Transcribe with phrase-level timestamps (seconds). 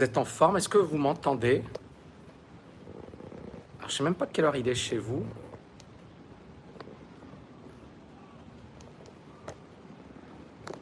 [0.00, 1.62] Vous êtes en forme Est-ce que vous m'entendez?
[3.80, 5.26] Je ne sais même pas quelle heure il est chez vous.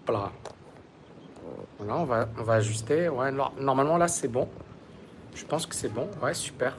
[0.07, 0.31] Voilà.
[1.79, 3.09] Voilà, on va, on va ajuster.
[3.09, 4.49] Ouais, normalement, là, c'est bon.
[5.35, 6.09] Je pense que c'est bon.
[6.23, 6.77] Ouais, super.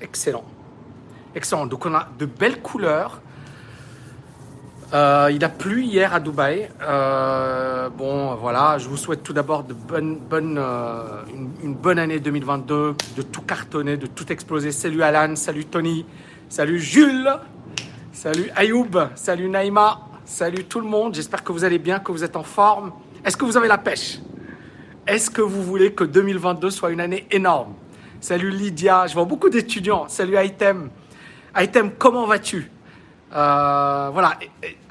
[0.00, 0.44] Excellent.
[1.34, 1.66] Excellent.
[1.66, 3.20] Donc, on a de belles couleurs.
[4.92, 6.68] Euh, il a plu hier à Dubaï.
[6.82, 11.22] Euh, bon, voilà, je vous souhaite tout d'abord euh,
[11.62, 14.72] une, bonne année 2022, de tout cartonner, de tout exploser.
[14.72, 16.04] Salut Alan, salut Tony,
[16.48, 17.30] salut Jules,
[18.12, 21.14] salut Ayoub, salut Naïma, salut tout le monde.
[21.14, 22.90] J'espère que vous allez bien, que vous êtes en forme.
[23.24, 24.18] Est-ce que vous avez la pêche?
[25.06, 27.74] Est-ce que vous voulez que 2022 soit une année énorme?
[28.20, 30.06] Salut Lydia, je vois beaucoup d'étudiants.
[30.08, 30.90] Salut Item.
[31.56, 32.70] Item, comment vas-tu?
[33.30, 34.38] Voilà,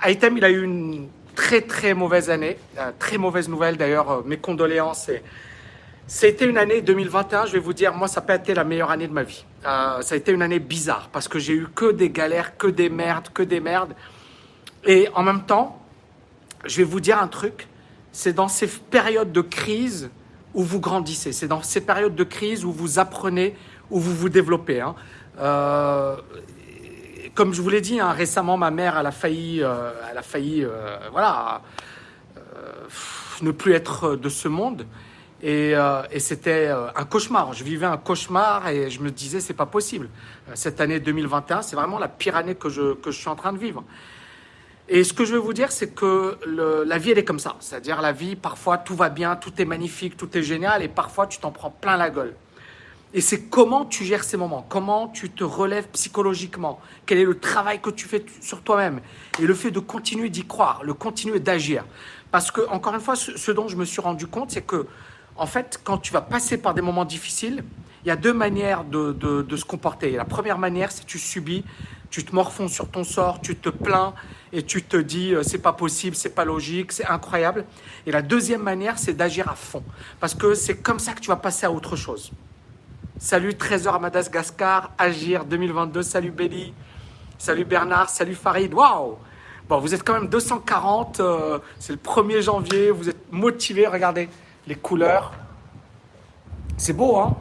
[0.05, 4.21] Item, il a eu une très très mauvaise année, euh, très mauvaise nouvelle d'ailleurs, euh,
[4.25, 5.09] mes condoléances.
[6.05, 8.91] C'était une année 2021, je vais vous dire, moi ça n'a pas été la meilleure
[8.91, 9.45] année de ma vie.
[9.63, 12.89] ça a été une année bizarre parce que j'ai eu que des galères, que des
[12.89, 13.93] merdes, que des merdes.
[14.85, 15.81] Et en même temps,
[16.65, 17.67] je vais vous dire un truc,
[18.11, 20.09] c'est dans ces périodes de crise
[20.53, 23.55] où vous grandissez, c'est dans ces périodes de crise où vous apprenez,
[23.91, 24.81] où vous vous développez.
[24.81, 24.95] Hein.
[25.39, 26.17] Euh,
[27.39, 30.97] comme je vous l'ai dit, hein, récemment, ma mère, a failli, euh, a failli euh,
[31.13, 31.61] voilà,
[32.35, 32.41] euh,
[33.41, 34.85] ne plus être de ce monde.
[35.41, 35.73] Et,
[36.17, 37.53] c'était un cauchemar.
[37.53, 40.09] Je vivais un cauchemar et je me disais, c'est pas possible.
[40.53, 43.85] Cette année 2021, c'est vraiment la pire année que je suis en train de vivre.
[44.89, 46.37] Et ce que je veux vous dire, c'est que
[46.85, 47.55] la vie, elle est comme ça.
[47.61, 51.25] C'est-à-dire, la vie, parfois, tout va bien, tout est magnifique, tout est génial, et parfois,
[51.25, 52.33] tu t'en prends plein la gueule.
[53.13, 57.39] Et c'est comment tu gères ces moments, comment tu te relèves psychologiquement, quel est le
[57.39, 59.01] travail que tu fais sur toi-même,
[59.41, 61.85] et le fait de continuer d'y croire, le continuer d'agir.
[62.29, 64.85] Parce que, encore une fois, ce, dont je me suis rendu compte, c'est que,
[65.37, 67.63] en fait, quand tu vas passer par des moments difficiles,
[68.05, 70.11] il y a deux manières de, se comporter.
[70.11, 71.65] la première manière, c'est tu subis,
[72.11, 74.13] tu te morfonds sur ton sort, tu te plains
[74.53, 77.65] et tu te dis euh, c'est pas possible, c'est pas logique, c'est incroyable.
[78.05, 79.83] Et la deuxième manière, c'est d'agir à fond.
[80.19, 82.31] Parce que c'est comme ça que tu vas passer à autre chose.
[83.21, 86.03] Salut Trésor à Madagascar, Agir 2022.
[86.03, 86.73] Salut Belly.
[87.37, 88.09] Salut Bernard.
[88.09, 88.73] Salut Farid.
[88.73, 89.17] Waouh!
[89.67, 91.19] Bon, vous êtes quand même 240.
[91.19, 92.91] Euh, c'est le 1er janvier.
[92.91, 93.87] Vous êtes motivés.
[93.87, 94.29] Regardez
[94.65, 95.33] les couleurs.
[96.77, 97.35] C'est beau, hein?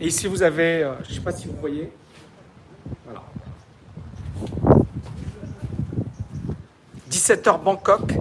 [0.00, 1.92] Et ici, vous avez, euh, je ne sais pas si vous voyez.
[3.04, 3.22] Voilà.
[7.10, 8.14] 17h Bangkok.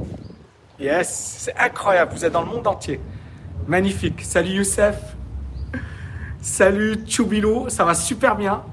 [0.77, 2.11] Yes, c'est incroyable.
[2.13, 2.99] Vous êtes dans le monde entier.
[3.65, 4.25] Magnifique.
[4.25, 5.16] Salut Youssef.
[6.47, 8.63] Salut Chubilo, ça va super bien.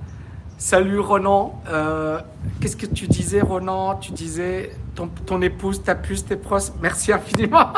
[0.59, 1.61] Salut Ronan.
[1.69, 2.21] Euh,
[2.61, 3.97] qu'est-ce que tu disais, Ronan?
[3.97, 6.71] Tu disais ton, épouse, ta puce, tes proches.
[6.81, 7.73] Merci infiniment.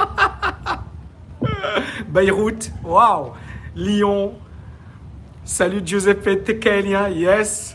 [2.09, 3.33] Beyrouth, waouh.
[3.75, 4.35] Lyon.
[5.47, 7.75] Salut Giuseppe Tekelien, yes.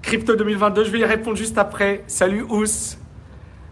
[0.00, 2.04] Crypto 2022, je vais y répondre juste après.
[2.06, 2.96] Salut Ous.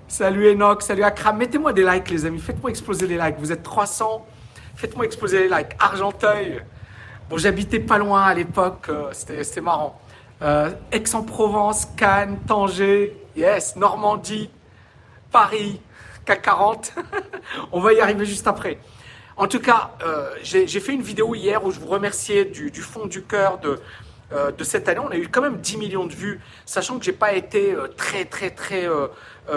[0.09, 1.37] Salut Enoch, salut Akram.
[1.37, 2.41] Mettez-moi des likes, les amis.
[2.41, 3.37] Faites-moi exploser les likes.
[3.38, 4.27] Vous êtes 300.
[4.75, 5.77] Faites-moi exploser les likes.
[5.78, 6.62] Argenteuil.
[7.31, 10.00] Bon, j'habitais pas loin à l'époque, euh, c'était marrant.
[10.43, 14.50] Euh, Aix-en-Provence, Cannes, Tanger, yes, Normandie,
[15.31, 15.81] Paris,
[16.25, 16.94] CAC 40.
[17.72, 18.78] On va y arriver juste après.
[19.37, 23.06] En tout cas, euh, j'ai fait une vidéo hier où je vous remerciais du, fond
[23.06, 23.81] du cœur de,
[24.56, 25.00] de cette année.
[25.00, 28.27] On a eu quand même 10 millions de vues, sachant que j'ai pas été très
[28.27, 28.87] très très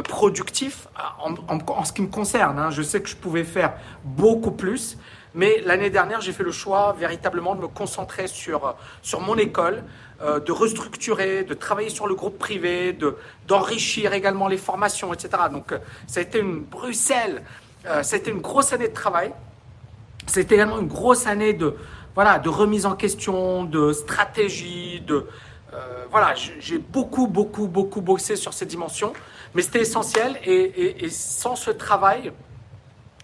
[0.08, 0.88] productif
[1.20, 2.58] en, ce qui me concerne.
[2.58, 2.72] Hein.
[2.72, 3.74] Je sais que je pouvais faire
[4.04, 4.98] beaucoup plus,
[5.36, 9.84] mais l'année dernière, j'ai fait le choix véritablement de me concentrer sur, sur mon école,
[10.22, 13.18] euh, de restructurer, de travailler sur le groupe privé, de,
[13.50, 15.44] d'enrichir également les formations, etc.
[15.52, 17.44] Donc, euh, ça a été une Bruxelles,
[17.86, 19.34] euh, été une grosse année de travail.
[20.26, 21.76] C'était également une grosse année de,
[22.14, 25.28] voilà, de remise en question, de stratégie, de,
[26.10, 29.12] voilà, j'ai beaucoup, beaucoup, beaucoup bossé sur ces dimensions,
[29.56, 32.32] mais c'était essentiel et, sans ce travail,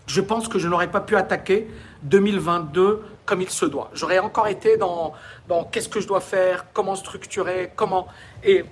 [0.08, 1.70] je pense que je n'aurais pas pu attaquer
[2.04, 3.92] 2022 comme il se doit.
[3.94, 5.14] J'aurais encore été dans,
[5.48, 8.08] dans qu'est-ce que je dois faire, comment structurer, comment...
[8.44, 8.66] Et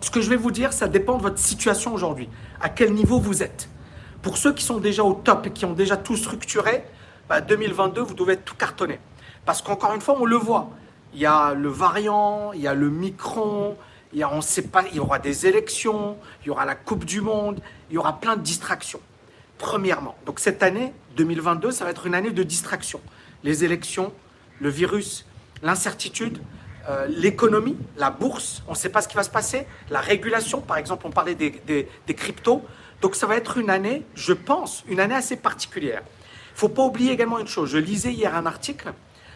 [0.00, 2.28] ce que je vais vous dire, ça dépend de votre situation aujourd'hui,
[2.60, 3.68] à quel niveau vous êtes.
[4.22, 6.84] Pour ceux qui sont déjà au top et qui ont déjà tout structuré,
[7.38, 8.98] 2022, bah, vous devez tout cartonner.
[9.44, 10.70] Parce qu'encore une fois, on le voit.
[11.14, 13.76] Il y a le variant, il y a le micron,
[14.40, 17.60] sait pas, il y aura des élections, il y aura la Coupe du Monde,
[17.90, 19.00] il y aura plein de distractions
[19.60, 20.16] premièrement.
[20.26, 23.00] Donc cette année 2022, ça va être une année de distraction.
[23.44, 24.12] Les élections,
[24.58, 25.26] le virus,
[25.62, 26.40] l'incertitude,
[26.88, 30.62] euh, l'économie, la bourse, on ne sait pas ce qui va se passer, la régulation,
[30.62, 32.64] par exemple, on parlait des, des, cryptos,
[33.02, 36.02] Donc ça va être une année, je pense, une année assez particulière.
[36.54, 37.70] Il faut pas oublier également une chose.
[37.70, 38.92] Je lisais hier un article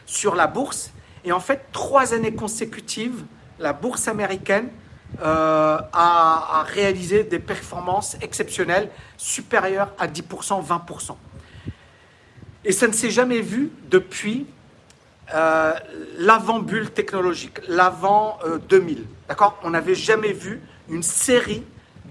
[0.07, 0.91] sur la bourse
[1.25, 3.25] et en fait, trois années consécutives,
[3.59, 4.69] la bourse américaine
[5.23, 11.17] euh, a, réalisé des performances exceptionnelles supérieures à 10%, 20%.
[12.65, 14.47] Et ça ne s'est jamais vu depuis
[15.35, 15.73] euh,
[16.19, 19.05] l'avant-bulle technologique, l'avant euh, 2000.
[19.29, 19.59] D'accord?
[19.63, 21.63] On n'avait jamais vu une série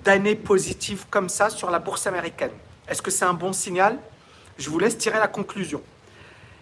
[0.06, 2.52] d'années positives comme ça sur la bourse américaine.
[2.88, 3.98] Est-ce que c'est un bon signal?
[4.58, 5.82] Je vous laisse tirer la conclusion.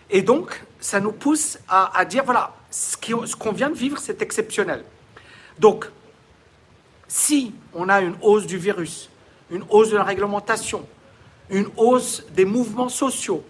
[0.10, 4.84] Et donc, ça nous pousse à dire, voilà, ce qu'on vient de vivre, c'est exceptionnel.
[5.60, 5.90] Donc,
[7.08, 9.10] si on a une hausse du virus,
[9.52, 10.88] une hausse de la réglementation,
[11.50, 13.44] une hausse des mouvements sociaux,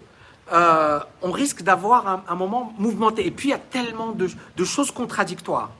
[0.52, 3.26] euh, on risque d'avoir un, moment mouvementé.
[3.26, 5.70] Et puis, il y a tellement de, de choses contradictoires.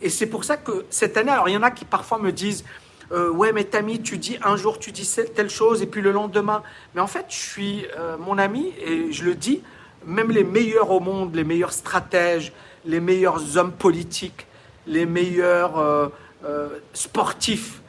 [0.00, 2.32] Et c'est pour ça que cette année, alors il y en a qui parfois me
[2.32, 2.64] disent,
[3.12, 6.12] euh, ouais, mais Tammy, tu dis un jour, tu dis telle chose, et puis le
[6.12, 6.62] lendemain.
[6.94, 9.62] Mais en fait, je suis euh, mon ami, et je le dis,
[10.06, 12.52] même les meilleurs au monde, les meilleurs stratèges,
[12.84, 14.46] les meilleurs hommes politiques,
[14.86, 16.08] les meilleurs euh,
[16.44, 17.80] euh, sportifs,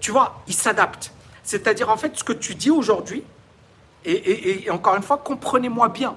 [0.00, 1.12] tu vois, ils s'adaptent.
[1.42, 3.24] C'est-à-dire, en fait, ce que tu dis aujourd'hui,
[4.04, 6.16] et, encore une fois, comprenez-moi bien,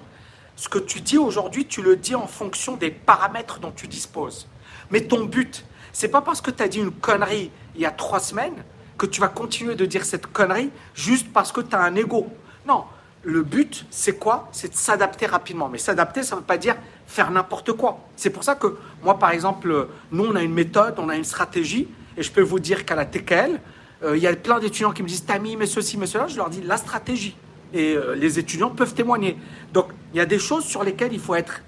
[0.55, 4.47] ce que tu dis aujourd'hui, tu le dis en fonction des paramètres dont tu disposes.
[4.91, 7.91] Mais ton but, c'est pas parce que tu as dit une connerie il y a
[7.91, 8.63] trois semaines
[8.97, 12.27] que tu vas continuer de dire cette connerie juste parce que tu as un ego.
[12.67, 12.85] Non,
[13.23, 14.49] le but, c'est quoi?
[14.51, 15.69] C'est de s'adapter rapidement.
[15.69, 16.75] Mais s'adapter, ça ne veut pas dire
[17.07, 17.99] faire n'importe quoi.
[18.15, 21.23] C'est pour ça que moi, par exemple, nous, on a une méthode, on a une
[21.23, 21.87] stratégie,
[22.17, 23.59] et je peux vous dire qu'à la TKL,
[24.03, 26.27] euh, il y a plein d'étudiants qui me disent Tami, mais ceci, mais cela.
[26.27, 27.35] Je leur dis la stratégie.
[27.73, 29.37] Et euh, les étudiants peuvent témoigner.
[29.71, 31.61] Donc, il y a des choses sur lesquelles il faut être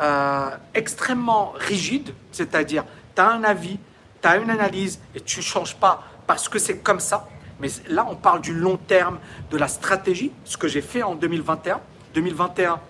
[0.00, 3.78] euh, extrêmement rigide, c'est-à-dire, tu as un avis,
[4.22, 7.28] tu as une analyse, et tu ne changes pas parce que c'est comme ça.
[7.62, 9.20] Mais là, on parle du long terme,
[9.52, 11.80] de la stratégie, ce que j'ai fait en 2021.
[12.12, 12.80] 2021,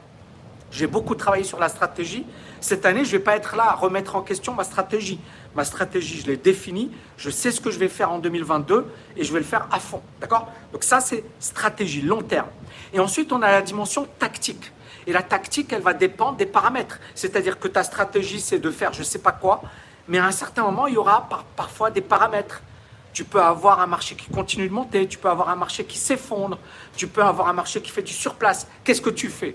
[0.71, 2.25] j'ai beaucoup travaillé sur la stratégie.
[2.63, 5.21] Cette année, je ne vais pas être là à remettre en question ma stratégie.
[5.55, 6.91] Ma stratégie, je l'ai définie.
[7.19, 8.87] Je sais ce que je vais faire en 2022
[9.19, 10.01] et je vais le faire à fond.
[10.23, 10.51] D'accord?
[10.73, 12.49] Donc ça, c'est stratégie, long terme.
[12.95, 14.73] Et ensuite, on a la dimension tactique.
[15.07, 16.99] Et la tactique, elle va dépendre des paramètres.
[17.15, 19.61] C'est-à-dire que ta stratégie, c'est de faire je ne sais pas quoi,
[20.09, 22.63] mais à un certain moment, il y aura par, parfois des paramètres.
[23.13, 25.99] Tu peux avoir un marché qui continue de monter, tu peux avoir un marché qui
[25.99, 26.59] s'effondre,
[26.97, 28.67] tu peux avoir un marché qui fait du surplace.
[28.85, 29.55] Qu'est-ce que tu fais?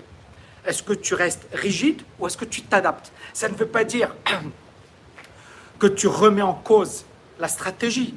[0.64, 3.12] Est-ce que tu restes rigide ou est-ce que tu t'adaptes?
[3.32, 4.14] Ça ne veut pas dire
[5.78, 7.04] que tu remets en cause
[7.38, 8.14] la stratégie.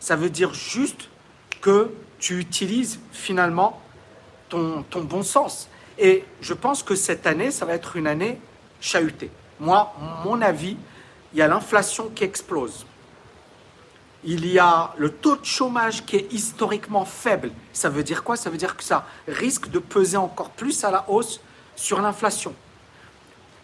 [0.00, 1.08] Ça veut dire juste
[1.60, 3.80] que tu utilises finalement
[4.48, 5.68] ton, bon sens.
[5.98, 8.40] Et je pense que cette année, ça va être une année
[8.80, 9.30] chahutée.
[9.58, 9.94] Moi,
[10.24, 10.76] mon avis,
[11.32, 12.86] il y a l'inflation qui explose.
[14.22, 17.50] Il y a le taux de chômage qui est historiquement faible.
[17.72, 18.36] Ça veut dire quoi?
[18.36, 21.40] Ça veut dire que ça risque de peser encore plus à la hausse
[21.74, 22.54] sur l'inflation.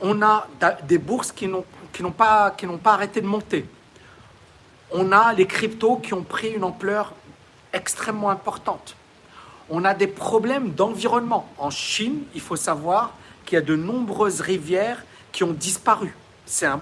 [0.00, 0.46] On a
[0.84, 1.64] des bourses qui n'ont
[2.10, 2.54] pas,
[2.84, 3.66] arrêté de monter.
[4.92, 7.12] On a les cryptos qui ont pris une ampleur
[7.72, 8.96] extrêmement importante.
[9.68, 11.48] On a des problèmes d'environnement.
[11.58, 13.14] En Chine, il faut savoir
[13.44, 16.14] qu'il y a de nombreuses rivières qui ont disparu.
[16.46, 16.80] C'est un,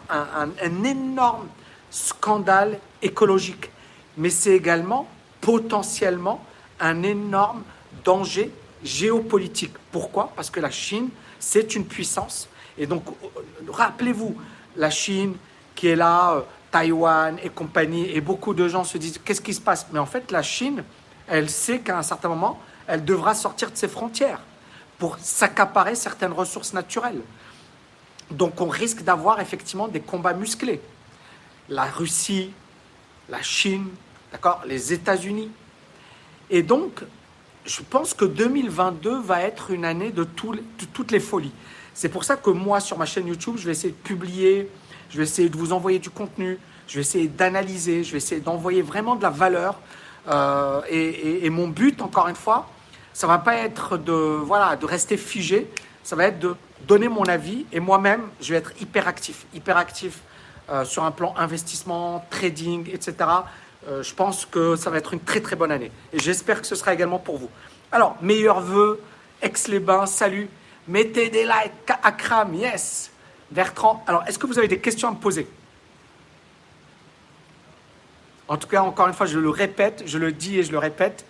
[0.85, 1.49] énorme
[1.94, 3.70] scandale écologique,
[4.17, 5.06] mais c'est également
[5.41, 6.44] potentiellement
[6.81, 7.62] un énorme
[8.02, 8.50] danger
[8.82, 9.73] géopolitique.
[9.93, 10.32] Pourquoi?
[10.34, 11.08] Parce que la Chine,
[11.39, 12.48] c'est une puissance.
[12.77, 13.05] Et donc,
[13.69, 14.34] rappelez-vous,
[14.77, 15.36] la Chine
[15.77, 16.41] qui est là, euh,
[16.72, 19.86] Taïwan et compagnie, et beaucoup de gens se disent, qu'est-ce qui se passe?
[19.93, 20.82] Mais en fait, la Chine,
[21.29, 22.58] elle sait qu'à un certain moment,
[22.89, 24.41] elle devra sortir de ses frontières
[24.98, 27.20] pour s'accaparer certaines ressources naturelles.
[28.31, 30.81] Donc on risque d'avoir effectivement des combats musclés.
[31.69, 32.51] La Russie,
[33.29, 33.89] la Chine,
[34.33, 35.51] d'accord, les États-Unis.
[36.51, 37.03] Et donc,
[37.65, 41.53] je pense que 2022 va être une année de, tout, de toutes les folies.
[41.94, 44.69] C'est pour ça que moi, sur ma chaîne YouTube, je vais essayer de publier,
[45.11, 48.41] je vais essayer de vous envoyer du contenu, je vais essayer d'analyser, je vais essayer
[48.41, 49.79] d'envoyer vraiment de la valeur.
[50.29, 52.69] Euh, et, et, mon but, encore une fois,
[53.13, 55.71] ça va pas être de, voilà, de rester figé,
[56.03, 56.55] ça va être de
[56.87, 60.21] donner mon avis et moi-même, je vais être hyper actif, hyper actif
[60.71, 63.15] euh, sur un plan investissement, trading, etc.
[63.87, 66.67] Euh, je pense que ça va être une très très bonne année et j'espère que
[66.67, 67.51] ce sera également pour vous.
[67.93, 69.01] Alors, meilleurs vœux,
[69.43, 70.49] Aix-les-Bains, salut,
[70.89, 73.11] mettez des likes, Akram, yes,
[73.51, 74.03] Bertrand.
[74.06, 75.47] Alors, est-ce que vous avez des questions à me poser?
[78.49, 80.79] En tout cas, encore une fois, je le répète, je le dis et je le
[80.79, 81.25] répète,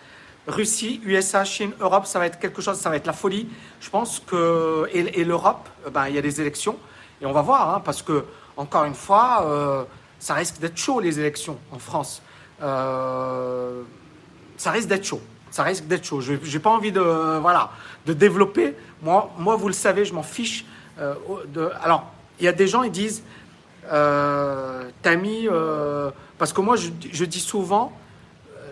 [0.46, 3.48] Russie, USA, Chine, Europe, ça va être quelque chose, ça va être la folie.
[3.80, 6.78] Je pense que et, l'Europe, ben il y a des élections
[7.22, 8.24] et on va voir, hein, parce que
[8.56, 9.84] encore une fois, euh,
[10.18, 12.22] ça risque d'être chaud les élections en France.
[12.62, 13.82] Euh,
[14.56, 15.20] Ça risque d'être chaud.
[15.50, 16.20] Ça risque d'être chaud.
[16.20, 17.70] Je n'ai pas envie de, voilà,
[18.06, 18.74] de développer.
[19.02, 20.64] Moi, vous le savez, je m'en fiche.
[20.98, 21.14] Euh.
[21.82, 23.22] Alors, il y a des gens, ils disent,
[23.88, 25.48] t'as mis...
[26.38, 27.92] Parce que moi, je dis souvent,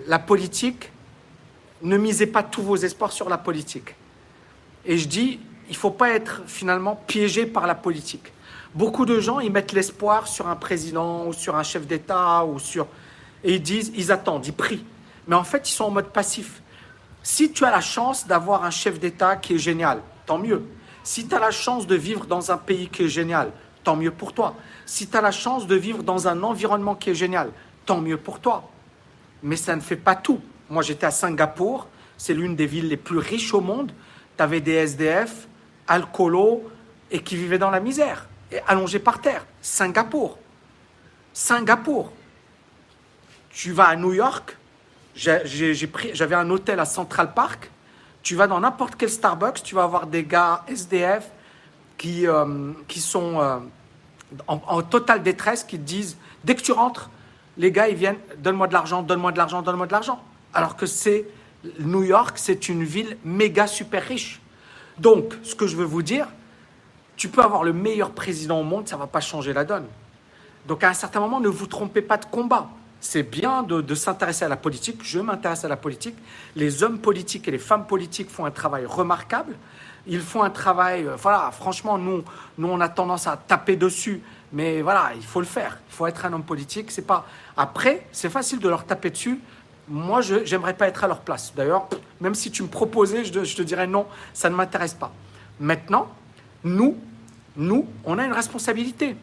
[0.06, 0.92] la politique,
[1.82, 3.94] ne misez pas tous vos espoirs sur la politique.
[4.84, 8.32] Et je dis, il ne faut pas être finalement piégé par la politique.
[8.74, 12.58] Beaucoup de gens, ils mettent l'espoir sur un président ou sur un chef d'État ou
[12.58, 12.86] sur...
[13.44, 14.84] Et ils disent, ils attendent, ils prient.
[15.28, 16.62] Mais en fait, ils sont en mode passif.
[17.22, 20.64] Si tu as la chance d'avoir un chef d'État qui est génial, tant mieux.
[21.04, 23.50] Si tu as la chance de vivre dans un pays qui est génial,
[23.84, 24.54] tant mieux pour toi.
[24.86, 27.50] Si tu as la chance de vivre dans un environnement qui est génial,
[27.84, 28.70] tant mieux pour toi.
[29.42, 30.40] Mais ça ne fait pas tout.
[30.70, 33.92] Moi, j'étais à Singapour, c'est l'une des villes les plus riches au monde.
[34.36, 35.46] Tu avais des SDF,
[35.86, 36.62] alcoolos,
[37.10, 39.44] et qui vivaient dans la misère, et allongés par terre.
[39.60, 40.38] Singapour.
[41.32, 42.12] Singapour.
[43.50, 44.56] Tu vas à New York,
[45.14, 47.70] j'avais un hôtel à Central Park.
[48.22, 51.30] Tu vas dans n'importe quel Starbucks, tu vas avoir des gars SDF
[51.98, 53.58] qui, euh, qui sont euh,
[54.46, 57.10] en, en, totale détresse, qui te disent dès que tu rentres,
[57.58, 60.22] les gars ils viennent, donne-moi de l'argent, donne-moi de l'argent, donne-moi de l'argent.
[60.54, 61.26] Alors que c'est
[61.80, 64.40] New York, c'est une ville méga super riche.
[64.98, 66.28] Donc, ce que je veux vous dire,
[67.16, 69.86] tu peux avoir le meilleur président au monde, ça ne va pas changer la donne.
[70.66, 72.68] Donc, à un certain moment, ne vous trompez pas de combat.
[73.00, 75.00] C'est bien de, s'intéresser à la politique.
[75.02, 76.14] Je m'intéresse à la politique.
[76.54, 79.56] Les hommes politiques et les femmes politiques font un travail remarquable.
[80.06, 82.24] Ils font un travail, euh, voilà, franchement, nous,
[82.58, 84.20] nous, on a tendance à taper dessus.
[84.52, 85.78] Mais voilà, il faut le faire.
[85.90, 86.90] Il faut être un homme politique.
[86.90, 87.26] C'est pas.
[87.56, 89.40] Après, c'est facile de leur taper dessus
[89.88, 91.52] moi, je n'aimerais pas être à leur place.
[91.54, 91.88] D'ailleurs,
[92.20, 95.12] même si tu me proposais, je, te dirais non, ça ne m'intéresse pas.
[95.60, 96.08] Maintenant,
[96.64, 96.96] nous,
[97.56, 99.16] nous, on a une responsabilité.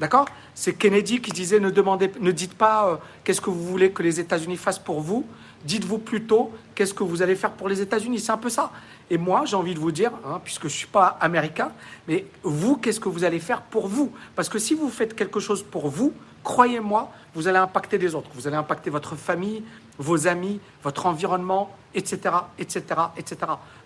[0.00, 0.26] D'accord?
[0.54, 4.02] C'est Kennedy qui disait ne, demandez, ne dites pas euh, qu'est-ce que vous voulez que
[4.02, 5.24] les États-Unis fassent pour vous,
[5.64, 8.18] dites-vous plutôt qu'est-ce que vous allez faire pour les États-Unis.
[8.18, 8.72] C'est un peu ça.
[9.10, 11.70] Et moi, j'ai envie de vous dire, hein, puisque je ne suis pas américain,
[12.08, 14.12] mais vous, qu'est-ce que vous allez faire pour vous?
[14.34, 18.30] Parce que si vous faites quelque chose pour vous, croyez-moi, vous allez impacter des autres.
[18.34, 19.62] Vous allez impacter votre famille,
[19.98, 22.82] vos amis, votre environnement, etc., etc.,
[23.16, 23.36] etc.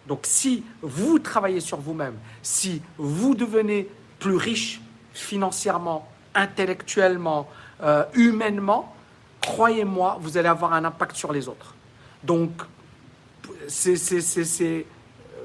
[0.06, 4.80] Donc si vous travaillez sur vous-même, si vous devenez plus riche
[5.12, 7.48] financièrement, intellectuellement,
[7.82, 8.94] euh, humainement,
[9.40, 11.74] croyez-moi, vous allez avoir un impact sur les autres.
[12.22, 12.50] Donc
[13.68, 14.86] c'est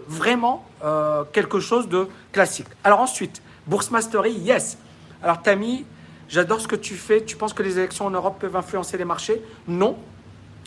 [0.08, 2.68] vraiment euh, quelque chose de classique.
[2.84, 4.78] Alors ensuite, Bourse Mastery, yes.
[5.22, 5.86] Alors Tammy,
[6.28, 7.24] j'adore ce que tu fais.
[7.24, 9.42] Tu penses que les élections en Europe peuvent influencer les marchés?
[9.68, 9.98] Non,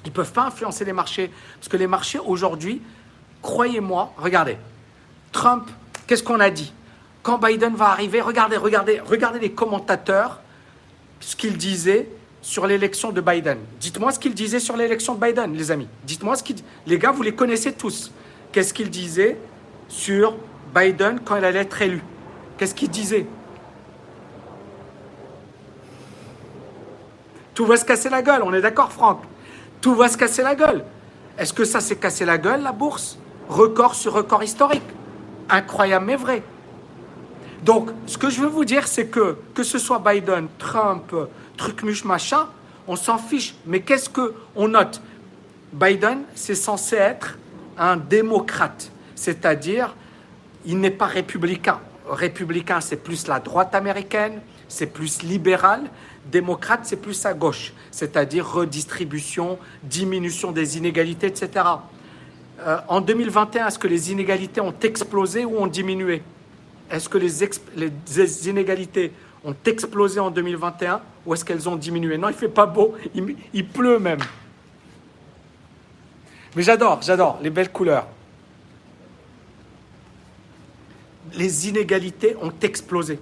[0.04, 1.30] ils ne peuvent pas influencer les marchés.
[1.56, 2.82] Parce que les marchés, aujourd'hui,
[3.42, 4.56] croyez-moi, regardez,
[5.32, 5.68] Trump,
[6.06, 6.72] qu'est-ce qu'on a dit?
[7.22, 10.40] Quand Biden va arriver, regardez, regardez, regardez les commentateurs,
[11.20, 12.08] ce qu'ils disaient
[12.42, 13.58] sur l'élection de Biden.
[13.80, 15.88] Dites-moi ce qu'ils disaient sur l'élection de Biden, les amis.
[16.04, 16.56] Dites-moi ce qu'ils...
[16.86, 18.12] Les gars, vous les connaissez tous.
[18.52, 19.38] Qu'est-ce qu'ils disaient
[19.88, 20.36] sur
[20.74, 22.02] Biden quand il allait être élu?
[22.58, 23.26] Qu'est-ce qu'ils disaient
[27.54, 29.22] Tout va se casser la gueule, on est d'accord, Franck?
[29.84, 30.82] Tout va se casser la gueule.
[31.36, 33.18] Est-ce que ça s'est cassé la gueule, la bourse?
[33.50, 34.88] Record sur record historique.
[35.50, 36.42] Incroyable mais vrai.
[37.62, 41.14] Donc, ce que je veux vous dire, c'est que, que ce soit Biden, Trump,
[41.58, 42.46] truc machin,
[42.88, 43.56] on s'en fiche.
[43.66, 45.02] Mais qu'est-ce qu'on note?
[45.74, 47.36] Biden, c'est censé être
[47.76, 49.94] un démocrate, c'est-à-dire,
[50.64, 51.78] il n'est pas républicain.
[52.08, 55.82] Républicain, c'est plus la droite américaine, c'est plus libéral,
[56.30, 61.66] Démocrate, c'est plus à gauche, c'est-à-dire redistribution, diminution des inégalités, etc.
[62.60, 66.22] Euh, en 2021, est-ce que les inégalités ont explosé ou ont diminué?
[66.90, 69.12] Est-ce que les, inégalités
[69.44, 72.16] ont explosé en 2021 ou est-ce qu'elles ont diminué?
[72.16, 74.20] Non, il fait pas beau, il, il pleut même.
[76.56, 78.06] Mais j'adore, j'adore les belles couleurs.
[81.34, 83.18] Les inégalités ont explosé.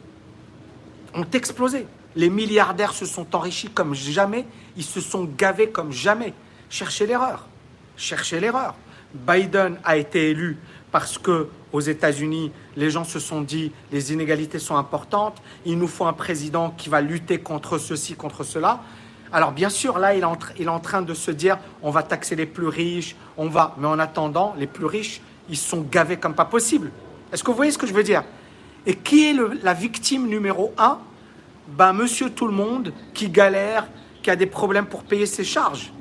[1.14, 1.87] Ont explosé.
[2.16, 6.35] Les milliardaires se sont enrichis comme jamais, ils se sont gavés comme jamais.
[6.69, 7.47] Cherchez l'erreur.
[7.97, 8.75] Cherchez l'erreur.
[9.14, 10.59] Biden a été élu
[10.90, 15.88] parce que aux États-Unis, les gens se sont dit les inégalités sont importantes, il nous
[15.88, 18.81] faut un président qui va lutter contre ceci, contre cela.
[19.33, 21.90] Alors bien sûr, là, il est, en, il est en train de se dire on
[21.90, 23.75] va taxer les plus riches, on va.
[23.78, 26.90] Mais en attendant, les plus riches, ils sont gavés comme pas possible.
[27.33, 28.25] Est-ce que vous voyez ce que je veux dire?
[28.85, 30.99] Et qui est la victime numéro un?
[31.69, 33.88] Ben, monsieur tout le monde qui galère,
[34.23, 35.92] qui a des problèmes pour payer ses charges.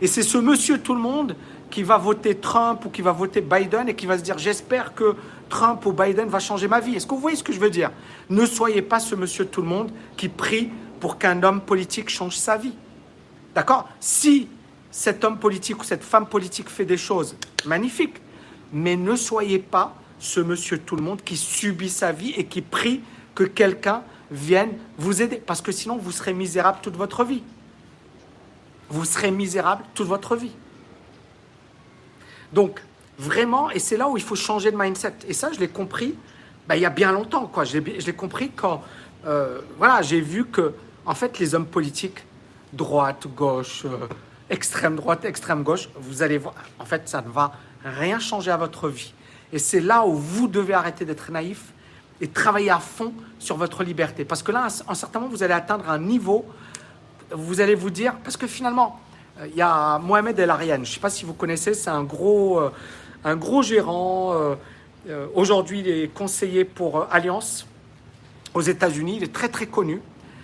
[0.00, 1.36] Et c'est ce monsieur tout le monde
[1.70, 4.94] qui va voter Trump ou qui va voter Biden et qui va se dire j'espère
[4.94, 5.14] que
[5.48, 6.96] Trump ou Biden va changer ma vie.
[6.96, 7.90] Est-ce que vous voyez ce que je veux dire?
[8.28, 12.36] Ne soyez pas ce monsieur tout le monde qui prie pour qu'un homme politique change
[12.36, 12.74] sa vie.
[13.54, 13.88] D'accord?
[14.00, 14.48] Si
[14.90, 18.20] cet homme politique ou cette femme politique fait des choses magnifiques,
[18.72, 22.60] mais ne soyez pas ce monsieur tout le monde qui subit sa vie et qui
[22.60, 23.00] prie
[23.34, 27.42] que quelqu'un vienne vous aider, parce que sinon vous serez misérable toute votre vie.
[28.88, 30.52] Vous serez misérable toute votre vie.
[32.52, 32.82] Donc,
[33.18, 35.14] vraiment, et c'est là où il faut changer de mindset.
[35.28, 36.14] Et ça, je l'ai compris
[36.68, 37.46] ben, il y a bien longtemps.
[37.46, 37.64] Quoi.
[37.64, 38.82] Je l'ai compris quand
[39.26, 40.74] euh, voilà, j'ai vu que,
[41.06, 42.24] en fait, les hommes politiques,
[42.72, 44.06] droite, gauche, euh,
[44.50, 47.52] extrême droite, extrême gauche, vous allez voir, en fait, ça ne va
[47.84, 49.12] rien changer à votre vie.
[49.52, 51.71] Et c'est là où vous devez arrêter d'être naïf
[52.22, 54.24] et travailler à fond sur votre liberté.
[54.24, 56.46] Parce que là, en certain moment, vous allez atteindre un niveau,
[57.30, 58.98] vous allez vous dire, parce que finalement,
[59.38, 61.90] euh, il y a Mohamed El Ariane, je ne sais pas si vous connaissez, c'est
[61.90, 62.60] un gros,
[63.24, 64.34] un gros gérant.
[65.34, 67.66] Aujourd'hui, il est conseiller pour Alliance
[68.54, 69.16] aux États-Unis.
[69.16, 70.00] Il est très très connu.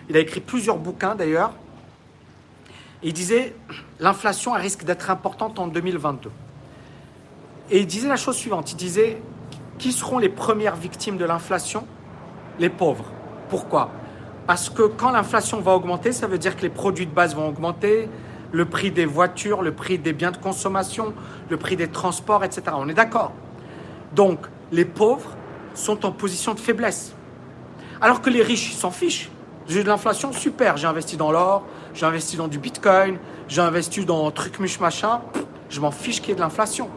[0.09, 1.53] Il a écrit plusieurs bouquins d'ailleurs.
[3.03, 3.55] Il disait
[4.01, 6.31] l'inflation risque d'être importante en 2022.
[7.71, 8.73] Et il disait la chose suivante.
[8.73, 9.21] Il disait
[9.79, 11.87] qui seront les premières victimes de l'inflation?
[12.59, 13.07] Les pauvres.
[13.49, 13.91] Pourquoi?
[14.47, 17.49] Parce que quand l'inflation va augmenter, ça veut dire que les produits de base vont
[17.49, 18.09] augmenter,
[18.53, 21.15] le prix des voitures, le prix des biens de consommation,
[21.49, 22.63] le prix des transports, etc.
[22.75, 23.33] On est d'accord?
[24.15, 24.41] Donc,
[24.73, 25.37] les pauvres
[25.75, 27.15] sont en position de faiblesse.
[28.01, 29.31] Alors que les riches s'en fichent.
[29.69, 30.79] J'ai de l'inflation, super.
[30.79, 33.19] J'ai investi dans l'or, j'ai investi dans du bitcoin,
[33.49, 35.21] j'ai investi dans truc muche machin.
[35.69, 36.89] je m'en fiche qu'il y ait de l'inflation.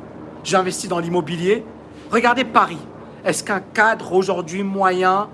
[0.43, 1.65] J'ai investi dans l'immobilier.
[2.11, 2.77] Regardez Paris.
[3.23, 5.29] Est-ce qu'un cadre aujourd'hui moyen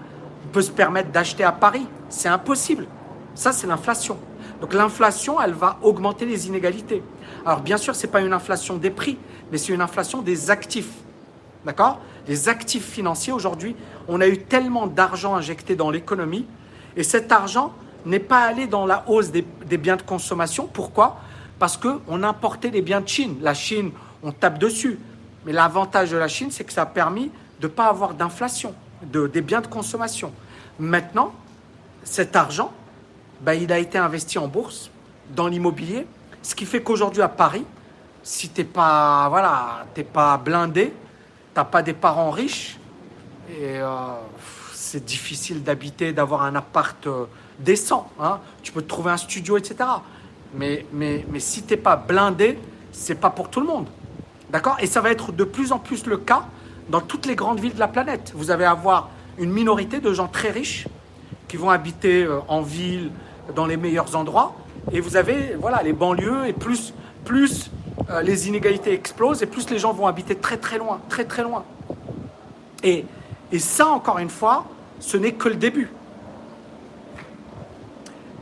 [0.52, 1.88] peut se permettre d'acheter à Paris?
[2.08, 2.86] C'est impossible.
[3.34, 4.18] Ça, c'est l'inflation.
[4.62, 7.02] Donc l'inflation, elle va augmenter les inégalités.
[7.46, 9.18] Alors bien sûr, ce n'est pas une inflation des prix,
[9.52, 10.92] mais c'est une inflation des actifs.
[11.66, 12.00] D'accord?
[12.28, 13.76] Les actifs financiers, aujourd'hui,
[14.08, 16.46] on a eu tellement d'argent injecté dans l'économie
[16.96, 17.74] et cet argent
[18.06, 19.44] n'est pas allé dans la hausse des,
[19.78, 20.70] biens de consommation.
[20.72, 21.18] Pourquoi?
[21.58, 23.38] Parce qu'on importait des biens de Chine.
[23.42, 23.92] La Chine,
[24.24, 25.00] on tape dessus.
[25.46, 28.74] Mais l'avantage de la Chine, c'est que ça a permis de ne pas avoir d'inflation
[29.04, 30.32] de, des biens de consommation.
[30.80, 31.34] Maintenant,
[32.04, 32.72] cet argent,
[33.42, 34.92] ben, il a été investi en bourse,
[35.36, 36.08] dans l'immobilier,
[36.42, 37.66] ce qui fait qu'aujourd'hui à Paris,
[38.24, 40.94] si tu n'es pas, voilà, pas blindé, tu
[41.56, 42.78] n'as pas des parents riches,
[43.50, 43.88] et euh,
[44.74, 47.26] c'est difficile d'habiter, d'avoir un appart euh,
[47.60, 48.10] décent.
[48.20, 48.40] Hein.
[48.62, 49.76] Tu peux trouver un studio, etc.
[50.54, 52.58] Mais, mais, mais si tu n'es pas blindé,
[52.92, 53.88] c'est pas pour tout le monde.
[54.50, 54.78] D'accord?
[54.80, 56.46] Et ça va être de plus en plus le cas
[56.90, 58.32] dans toutes les grandes villes de la planète.
[58.36, 60.88] Vous allez avoir une minorité de gens très riches
[61.48, 63.12] qui vont habiter euh, en ville,
[63.56, 64.56] dans les meilleurs endroits.
[64.92, 67.72] Et vous avez voilà, les banlieues, et plus, plus
[68.24, 71.66] les inégalités explosent, et plus les gens vont habiter très très loin, très très loin.
[72.84, 73.06] Et
[73.52, 74.66] et ça, encore une fois,
[75.00, 75.90] ce n'est que le début.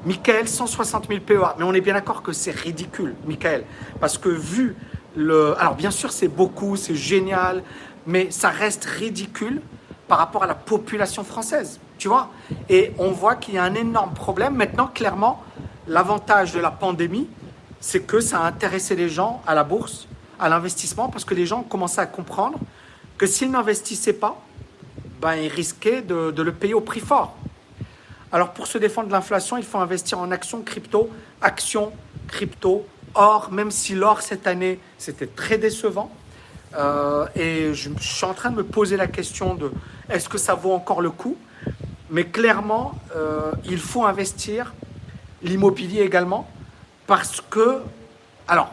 [0.05, 1.55] Michael, 160 000 PEA.
[1.57, 3.65] Mais on est bien d'accord que c'est ridicule, Michael.
[3.99, 4.75] Parce que vu
[5.17, 7.63] Alors bien sûr, c'est beaucoup, c'est génial,
[8.05, 9.61] mais ça reste ridicule
[10.07, 11.79] par rapport à la population française.
[11.97, 12.29] Tu vois?
[12.69, 14.55] Et on voit qu'il y a un énorme problème.
[14.55, 15.43] Maintenant, clairement,
[15.87, 17.27] l'avantage de la pandémie,
[17.79, 20.07] c'est que ça a intéressé les gens à la bourse,
[20.39, 22.59] à l'investissement, parce que les gens commençaient à comprendre
[23.17, 24.41] que s'ils n'investissaient pas,
[25.21, 27.35] ben, il risquait de, le payer au prix fort.
[28.31, 31.09] Alors pour se défendre de l'inflation, il faut investir en actions crypto,
[31.41, 31.93] actions
[32.27, 36.11] crypto, or, même si l'or cette année, c'était très décevant.
[36.77, 39.71] Euh, et je, suis en train de me poser la question de
[40.09, 41.37] est-ce que ça vaut encore le coup?
[42.09, 44.73] Mais clairement, euh, il faut investir
[45.41, 46.49] l'immobilier également
[47.07, 47.81] parce que,
[48.47, 48.71] alors,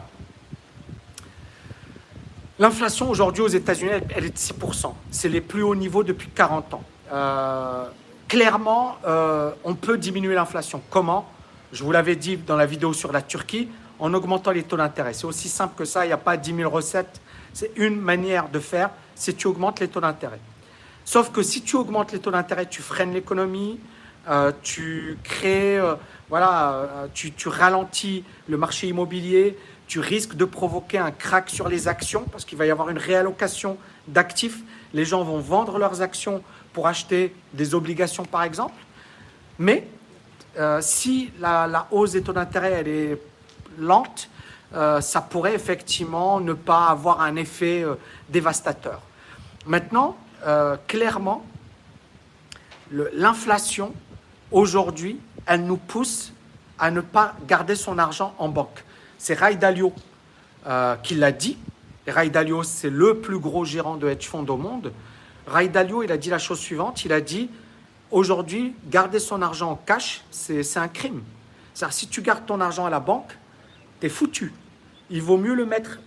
[2.59, 4.93] L'inflation aujourd'hui aux États-Unis, elle, est de 6%.
[5.09, 6.83] C'est les plus hauts niveaux depuis 40 ans.
[7.11, 7.85] Euh,
[8.27, 8.97] clairement,
[9.63, 10.79] on peut diminuer l'inflation.
[10.91, 11.27] Comment?
[11.73, 13.69] Je vous l'avais dit dans la vidéo sur la Turquie,
[14.03, 15.13] en augmentant les taux d'intérêt.
[15.13, 17.21] C'est aussi simple que ça, il n'y a pas 10 000 recettes.
[17.53, 20.41] C'est une manière de faire, c'est tu augmentes les taux d'intérêt.
[21.05, 23.79] Sauf que si tu augmentes les taux d'intérêt, tu freines l'économie,
[24.27, 25.79] euh, tu crées,
[26.27, 31.87] voilà, tu, tu ralentis le marché immobilier, tu risques de provoquer un crack sur les
[31.87, 33.77] actions parce qu'il va y avoir une réallocation
[34.09, 34.59] d'actifs.
[34.93, 38.75] Les gens vont vendre leurs actions pour acheter des obligations, par exemple.
[39.59, 39.87] Mais
[40.59, 43.17] euh, si la, hausse des taux d'intérêt elle est
[43.77, 44.29] lente,
[44.73, 47.95] euh, ça pourrait effectivement ne pas avoir un effet euh,
[48.29, 49.01] dévastateur.
[49.65, 50.17] Maintenant,
[50.87, 51.45] clairement,
[52.91, 53.93] l'inflation,
[54.51, 56.33] aujourd'hui, elle nous pousse
[56.79, 58.83] à ne pas garder son argent en banque.
[59.17, 59.93] C'est Ray Dalio
[60.67, 61.57] euh, qui l'a dit.
[62.07, 64.91] Ray Dalio, c'est le plus gros gérant de hedge fund au monde.
[65.47, 67.05] Ray Dalio, il a dit la chose suivante.
[67.05, 67.49] Il a dit
[68.11, 71.21] aujourd'hui, garder son argent en cash, c'est un crime.
[71.73, 73.37] C'est-à-dire, si tu gardes ton argent à la banque,
[74.09, 74.53] foutu.
[75.09, 75.99] il vaut mieux le mettre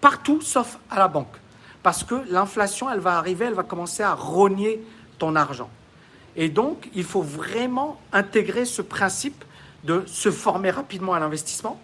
[0.00, 1.34] partout sauf à la banque.
[1.82, 4.82] Parce que l'inflation, elle va arriver, elle va commencer à rogner
[5.18, 5.70] ton argent.
[6.34, 9.44] Et donc, il faut vraiment intégrer ce principe
[9.84, 11.80] de se former rapidement à l'investissement,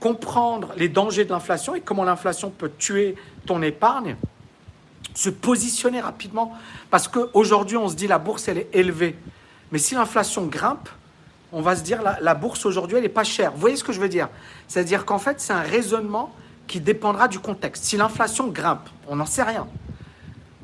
[0.00, 3.14] comprendre les dangers de l'inflation et comment l'inflation peut tuer
[3.46, 4.16] ton épargne,
[5.14, 6.56] se positionner rapidement.
[6.90, 9.16] Parce qu'aujourd'hui, on se dit la bourse, elle est élevée.
[9.70, 10.88] Mais si l'inflation grimpe,
[11.52, 13.52] on va se dire la, la bourse aujourd'hui, elle n'est pas chère.
[13.52, 14.28] Vous voyez ce que je veux dire?
[14.68, 16.34] C'est-à-dire qu'en fait, c'est un raisonnement
[16.66, 17.84] qui dépendra du contexte.
[17.84, 19.66] Si l'inflation grimpe, on n'en sait rien.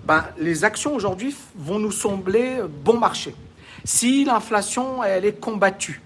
[0.04, 3.34] Ben, les actions aujourd'hui vont nous sembler bon marché.
[3.84, 6.00] Si l'inflation, elle est combattue,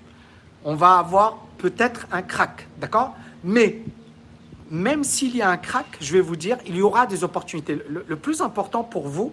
[0.64, 3.14] on va avoir peut-être un crack, d'accord?
[3.44, 3.80] Mais
[4.70, 7.78] même s'il y a un crack, je vais vous dire, il y aura des opportunités.
[7.88, 9.32] Le, plus important pour vous,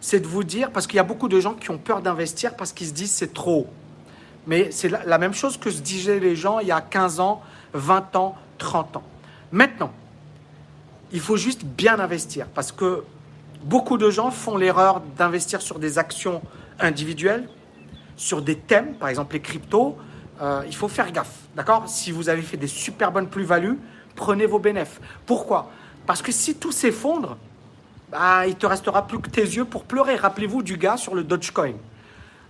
[0.00, 2.56] c'est de vous dire, parce qu'il y a beaucoup de gens qui ont peur d'investir
[2.56, 3.68] parce qu'ils se disent c'est trop.
[4.46, 7.42] Mais c'est la, même chose que se disaient les gens il y a 15 ans,
[7.72, 9.02] 20 ans, 30 ans.
[9.52, 9.92] Maintenant,
[11.12, 13.04] il faut juste bien investir parce que
[13.62, 16.42] beaucoup de gens font l'erreur d'investir sur des actions
[16.78, 17.48] individuelles,
[18.16, 19.96] sur des thèmes, par exemple les cryptos.
[20.42, 21.88] Euh, il faut faire gaffe, d'accord?
[21.88, 23.78] Si vous avez fait des super bonnes plus-values,
[24.14, 25.00] prenez vos bénéfices.
[25.24, 25.70] Pourquoi?
[26.06, 27.36] Parce que si tout s'effondre,
[28.10, 30.16] bah, il te restera plus que tes yeux pour pleurer.
[30.16, 31.74] Rappelez-vous du gars sur le Dogecoin.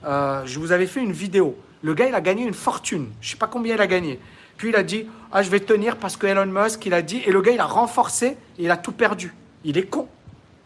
[0.04, 1.56] Euh, je vous avais fait une vidéo.
[1.84, 3.12] Le gars, il a gagné une fortune.
[3.20, 4.18] Je ne sais pas combien il a gagné.
[4.56, 7.22] Puis il a dit Ah, je vais tenir parce que Elon Musk, il a dit.
[7.26, 9.32] Et le gars, il a renforcé et il a tout perdu.
[9.64, 10.08] Il est con.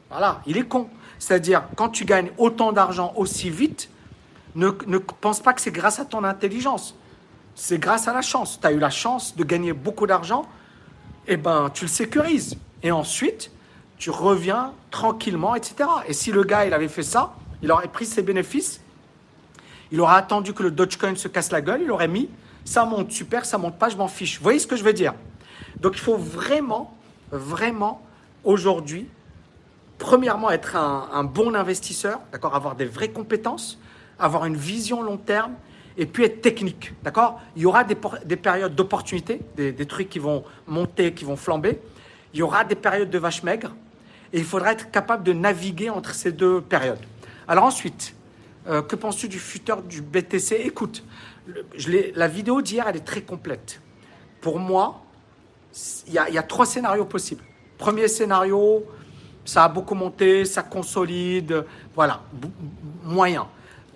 [0.09, 0.89] Voilà, il est con.
[1.19, 3.91] C'est-à-dire, quand tu gagnes autant d'argent aussi vite,
[4.55, 6.95] ne, ne pense pas que c'est grâce à ton intelligence
[7.59, 8.59] c'est grâce à la chance.
[8.61, 10.47] Tu as eu la chance de gagner beaucoup d'argent,
[11.27, 12.57] eh ben tu le sécurises.
[12.83, 13.51] Et ensuite,
[13.99, 15.91] tu reviens tranquillement, etc.
[16.07, 18.81] Et si le gars, il avait fait ça, il aurait pris ses bénéfices,
[19.91, 22.29] il aurait attendu que le Dogecoin se casse la gueule, il aurait mis,
[22.65, 24.39] ça monte super, ça monte pas, je m'en fiche.
[24.39, 25.15] Vous voyez ce que je veux dire?
[25.81, 26.95] Donc il faut vraiment,
[27.31, 28.03] vraiment,
[28.45, 29.09] aujourd'hui,
[29.99, 33.79] premièrement, être un, bon investisseur, d'accord, avoir des vraies compétences,
[34.19, 35.53] avoir une vision long terme,
[35.97, 36.93] et puis être technique.
[37.03, 37.41] D'accord?
[37.57, 41.81] Il y aura des, périodes d'opportunité, des, trucs qui vont monter, qui vont flamber.
[42.33, 43.75] Il y aura des périodes de vache maigre.
[44.33, 47.01] Et il faudra être capable de naviguer entre ces deux périodes.
[47.49, 48.15] Alors ensuite,
[48.69, 51.03] euh, que penses-tu du futur du BTC Écoute,
[52.15, 53.81] la vidéo d'hier, elle est très complète.
[54.41, 55.03] Pour moi,
[56.07, 57.43] il y, a trois scénarios possibles.
[57.79, 58.85] Premier scénario,
[59.45, 62.23] ça a beaucoup monté, ça consolide, voilà,
[63.05, 63.47] moyen.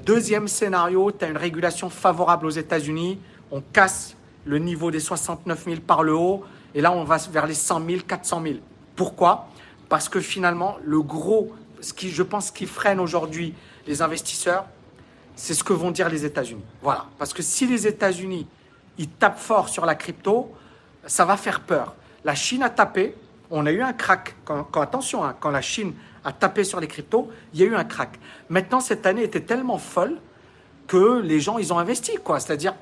[0.05, 3.19] Deuxième scénario, tu as une régulation favorable aux États-Unis.
[3.51, 6.45] On casse le niveau des 69 000 par le haut.
[6.75, 8.55] Et là, on va vers les 100 000, 400 000.
[8.97, 9.49] Pourquoi?
[9.89, 11.53] Parce que finalement, le gros,
[11.83, 13.55] ce qui, je pense, qui freine aujourd'hui
[13.87, 14.65] les investisseurs,
[15.37, 16.65] c'est ce que vont dire les États-Unis.
[16.81, 17.07] Voilà.
[17.19, 18.47] Parce que si les États-Unis,
[18.99, 20.55] ils tapent fort sur la crypto,
[21.07, 21.95] ça va faire peur.
[22.25, 23.15] La Chine a tapé.
[23.51, 24.37] On a eu un crack.
[24.45, 25.93] Quand, attention, hein, quand la Chine
[26.25, 28.19] à taper sur les cryptos, il y a eu un crack.
[28.49, 30.19] Maintenant, cette année était tellement folle
[30.87, 32.39] que les gens, ils ont investi, quoi.
[32.39, 32.75] C'est-à-dire,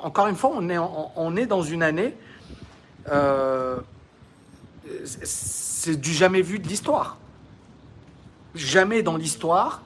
[0.00, 2.14] encore une fois, on est, on, est dans une année,
[3.10, 3.78] euh,
[5.04, 7.18] c'est du jamais vu de l'histoire.
[8.54, 9.82] Jamais dans l'histoire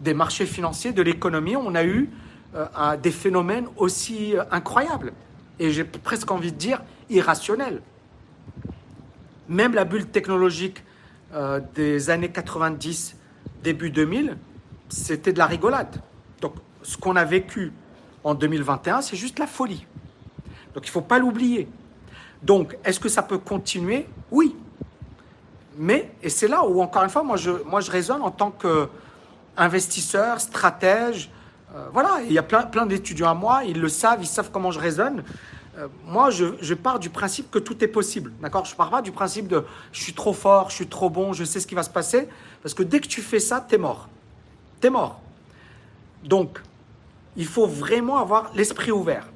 [0.00, 2.08] des marchés financiers, de l'économie, on a eu
[2.54, 5.12] euh, des phénomènes aussi euh, incroyables.
[5.58, 7.82] Et j'ai presque envie de dire irrationnels.
[9.48, 10.82] Même la bulle technologique
[11.34, 13.16] euh, des années 90,
[13.62, 14.36] début 2000,
[14.88, 16.00] c'était de la rigolade.
[16.40, 17.72] Donc, ce qu'on a vécu
[18.24, 19.86] en 2021, c'est juste la folie.
[20.74, 21.68] Donc, il ne faut pas l'oublier.
[22.42, 24.06] Donc, est-ce que ça peut continuer?
[24.30, 24.54] Oui.
[25.78, 28.50] Mais, et c'est là où, encore une fois, moi je, moi, je raisonne en tant
[28.50, 31.30] qu'investisseur, stratège.
[31.74, 34.50] Euh, voilà, il y a plein, plein d'étudiants à moi, ils le savent, ils savent
[34.50, 35.22] comment je raisonne.
[35.78, 38.32] Euh, moi, je, pars du principe que tout est possible.
[38.40, 38.64] D'accord?
[38.64, 41.44] Je pars pas du principe de je suis trop fort, je suis trop bon, je
[41.44, 42.28] sais ce qui va se passer.
[42.60, 44.08] Parce que dès que tu fais ça, tu es mort.
[44.80, 45.20] Tu es mort.
[46.24, 46.60] Donc,
[47.36, 49.28] il faut vraiment avoir l'esprit ouvert.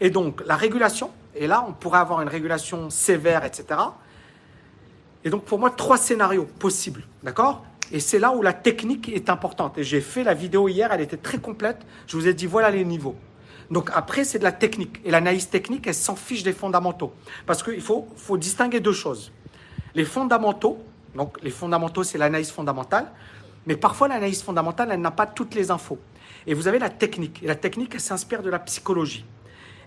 [0.00, 3.80] Et donc, la régulation, et là, on pourrait avoir une régulation sévère, etc.
[5.24, 7.04] Et donc, pour moi, trois scénarios possibles.
[7.22, 7.64] D'accord?
[7.92, 9.78] Et c'est là où la technique est importante.
[9.78, 11.78] Et j'ai fait la vidéo hier, elle était très complète.
[12.06, 13.16] Je vous ai dit, voilà les niveaux.
[13.70, 15.00] Donc après, c'est de la technique.
[15.04, 17.12] Et l'analyse technique, elle s'en fiche des fondamentaux.
[17.46, 19.32] Parce qu'il faut, faut distinguer deux choses.
[19.94, 20.78] Les fondamentaux,
[21.14, 23.10] donc les fondamentaux, c'est l'analyse fondamentale.
[23.66, 25.98] Mais parfois, l'analyse fondamentale, elle n'a pas toutes les infos.
[26.46, 27.42] Et vous avez la technique.
[27.42, 29.24] Et la technique, elle s'inspire de la psychologie.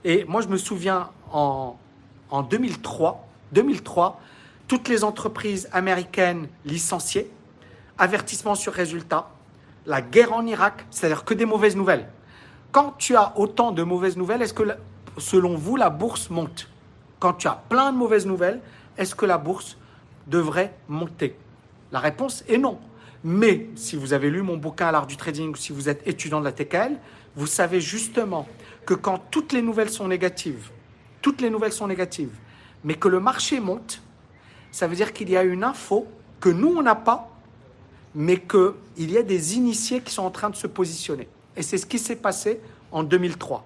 [0.04, 1.78] Et moi, je me souviens en,
[2.30, 4.20] en 2003, 2003,
[4.68, 7.32] toutes les entreprises américaines licenciées,
[7.98, 9.30] avertissement sur résultat,
[9.86, 12.08] la guerre en Irak, c'est-à-dire que des mauvaises nouvelles.
[12.72, 14.64] Quand tu as autant de mauvaises nouvelles, est-ce que,
[15.18, 16.70] selon vous, la bourse monte?
[17.20, 18.60] Quand tu as plein de mauvaises nouvelles,
[18.98, 19.78] est-ce que la bourse
[20.28, 21.38] devrait monter?
[21.92, 22.80] La réponse est non.
[23.24, 26.40] Mais si vous avez lu mon bouquin à l'art du trading, si vous êtes étudiant
[26.40, 26.98] de la TKL,
[27.36, 28.48] vous savez justement
[28.86, 30.70] que quand toutes les nouvelles sont négatives,
[31.22, 32.38] toutes les nouvelles sont négatives,
[32.84, 34.02] mais que le marché monte,
[34.78, 36.06] ça veut dire qu'il y a une info
[36.40, 37.32] que nous, on n'a pas,
[38.14, 41.28] mais qu'il y a des initiés qui sont en train de se positionner.
[41.56, 42.62] Et c'est ce qui s'est passé
[42.92, 43.66] en 2003.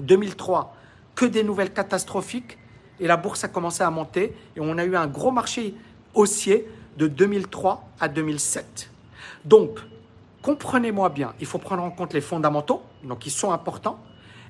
[0.00, 0.74] 2003,
[1.14, 2.58] que des nouvelles catastrophiques,
[2.98, 5.72] et la bourse a commencé à monter, et on a eu un gros marché
[6.14, 8.90] haussier de 2003 à 2007.
[9.44, 9.78] Donc,
[10.42, 14.00] comprenez-moi bien, il faut prendre en compte les fondamentaux, donc ils sont importants,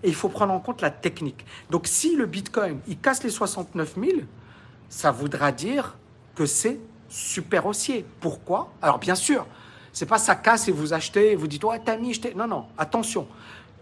[0.03, 1.45] et il faut prendre en compte la technique.
[1.69, 4.13] Donc, si le Bitcoin, il casse les 69 000,
[4.89, 5.97] ça voudra dire
[6.35, 8.05] que c'est super haussier.
[8.21, 8.73] Pourquoi?
[8.83, 9.47] Alors, bien sûr,
[9.93, 12.21] c'est pas ça casse et vous achetez, et vous dites, ouais, t'as mis.
[12.35, 13.29] Non, non, attention.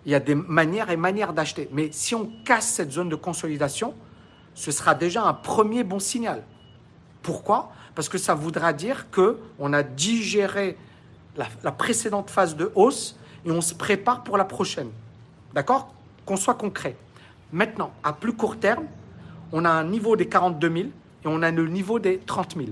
[0.05, 1.69] Il y a des manières et manières d'acheter.
[1.73, 3.95] Mais si on casse cette zone de consolidation,
[4.55, 6.43] ce sera déjà un premier bon signal.
[7.23, 7.73] Pourquoi?
[7.95, 10.77] Parce que ça voudra dire que on a digéré
[11.37, 14.91] la, précédente phase de hausse et on se prépare pour la prochaine.
[15.55, 15.95] D'accord?
[16.27, 16.97] Qu'on soit concret.
[17.53, 18.87] Maintenant, à plus court terme,
[19.53, 20.91] on a un niveau des 42 000 et
[21.27, 22.69] on a le niveau des 30 000.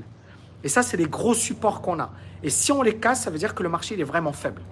[0.64, 2.10] Et ça, c'est les gros supports qu'on a.
[2.42, 4.62] Et si on les casse, ça veut dire que le marché il est vraiment faible.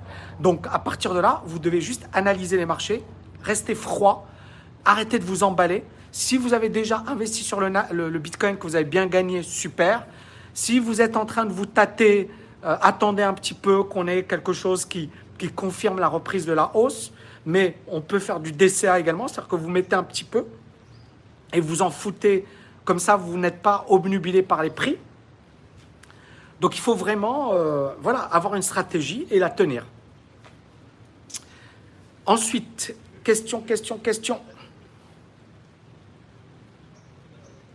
[0.40, 3.02] Donc à partir de là, vous devez juste analyser les marchés,
[3.42, 4.26] rester froid,
[4.84, 5.84] arrêter de vous emballer.
[6.10, 10.06] Si vous avez déjà investi sur le, Bitcoin, que vous avez bien gagné, super.
[10.54, 12.30] Si vous êtes en train de vous tâter,
[12.64, 16.54] euh, attendez un petit peu qu'on ait quelque chose qui, qui confirme la reprise de
[16.54, 17.12] la hausse.
[17.44, 20.46] Mais on peut faire du DCA également, c'est-à-dire que vous mettez un petit peu
[21.52, 22.46] et vous en foutez.
[22.84, 24.96] Comme ça, vous n'êtes pas obnubilé par les prix.
[26.60, 29.84] Donc il faut vraiment euh, voilà, avoir une stratégie et la tenir.
[32.26, 34.40] Ensuite, question, question, question.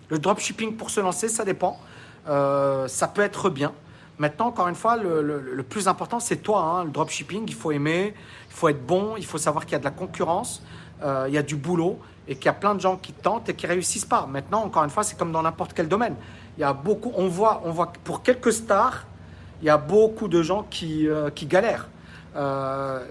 [0.10, 1.80] Le dropshipping pour se lancer, ça dépend.
[2.28, 3.74] Euh, ça peut être bien.
[4.20, 6.62] Maintenant, encore une fois, le, plus important, c'est toi.
[6.62, 6.84] Hein.
[6.84, 8.14] le dropshipping, il faut aimer,
[8.50, 10.62] il faut être bon, il faut savoir qu'il y a de la concurrence,
[11.02, 13.50] euh, il y a du boulot et qu'il y a plein de gens qui tentent
[13.50, 14.26] et qui réussissent pas.
[14.26, 16.16] Maintenant, encore une fois, c'est comme dans n'importe quel domaine.
[16.58, 19.06] Il y a beaucoup, on voit, on voit pour quelques stars,
[19.62, 21.88] il y a beaucoup de gens qui, euh, qui galèrent.
[22.36, 23.06] Euh,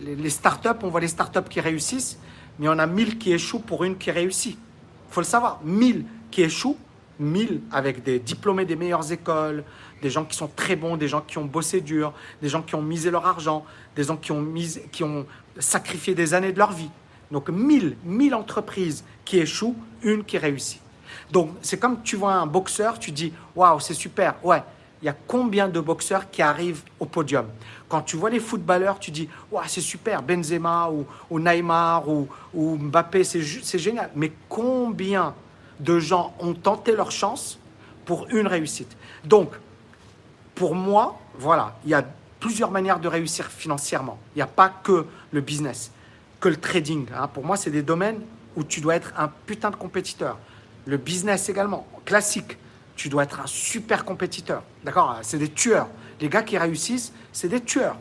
[0.00, 2.18] les, startups, on voit les startups qui réussissent,
[2.58, 4.56] mais en a mille qui échouent pour une qui réussit.
[4.56, 6.78] Il faut le savoir, mille qui échouent,
[7.18, 9.64] mille avec des diplômés des meilleures écoles,
[10.02, 12.74] des gens qui sont très bons, des gens qui ont bossé dur, des gens qui
[12.74, 13.64] ont misé leur argent,
[13.96, 14.46] des gens qui ont,
[14.92, 15.26] qui ont
[15.58, 16.90] sacrifié des années de leur vie.
[17.30, 20.80] Donc mille, mille entreprises qui échouent, une qui réussit.
[21.30, 24.34] Donc, c'est comme tu vois un boxeur, tu dis Waouh, c'est super.
[24.42, 24.62] Ouais,
[25.02, 27.46] il y a combien de boxeurs qui arrivent au podium?
[27.88, 30.90] Quand tu vois les footballeurs, tu dis Waouh, c'est super, Benzema
[31.30, 34.10] ou, Neymar ou, ou Mbappé, c'est génial.
[34.14, 35.34] Mais combien
[35.80, 37.58] de gens ont tenté leur chance
[38.04, 38.96] pour une réussite?
[39.24, 39.50] Donc,
[40.54, 42.04] pour moi, voilà, il y a
[42.40, 44.18] plusieurs manières de réussir financièrement.
[44.34, 45.92] Il n'y a pas que le business,
[46.40, 47.06] que le trading.
[47.14, 47.28] Hein.
[47.28, 48.20] Pour moi, c'est des domaines
[48.56, 50.38] où tu dois être un putain de compétiteur.
[50.86, 52.58] Le business également, classique.
[52.96, 54.62] Tu dois être un super compétiteur.
[54.84, 55.18] D'accord?
[55.22, 55.88] C'est des tueurs.
[56.20, 57.96] Les gars qui réussissent, c'est des tueurs.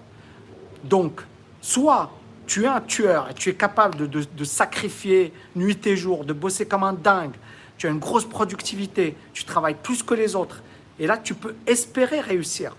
[0.84, 1.22] Donc,
[1.62, 2.12] soit
[2.48, 6.66] tu es un tueur et tu es capable de, sacrifier nuit et jour, de bosser
[6.66, 7.36] comme un dingue,
[7.78, 10.64] tu as une grosse productivité, tu travailles plus que les autres,
[10.98, 12.76] et là, tu peux espérer réussir.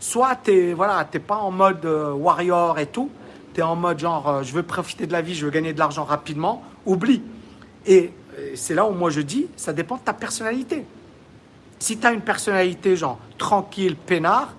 [0.00, 3.10] Soit tu n'es voilà, pas en mode euh, warrior et tout,
[3.54, 5.72] tu es en mode genre, euh, je veux profiter de la vie, je veux gagner
[5.72, 7.22] de l'argent rapidement, oublie.
[7.86, 8.12] Et
[8.54, 10.84] c'est là où moi je dis, ça dépend de ta personnalité.
[11.78, 14.54] Si tu as une personnalité genre tranquille, peinard,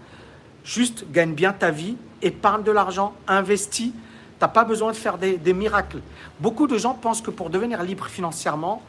[0.64, 3.98] juste gagne bien ta vie, épargne de l'argent, investis, tu
[4.42, 6.02] n'as pas besoin de faire des, des, miracles.
[6.40, 8.82] Beaucoup de gens pensent que pour devenir libre financièrement,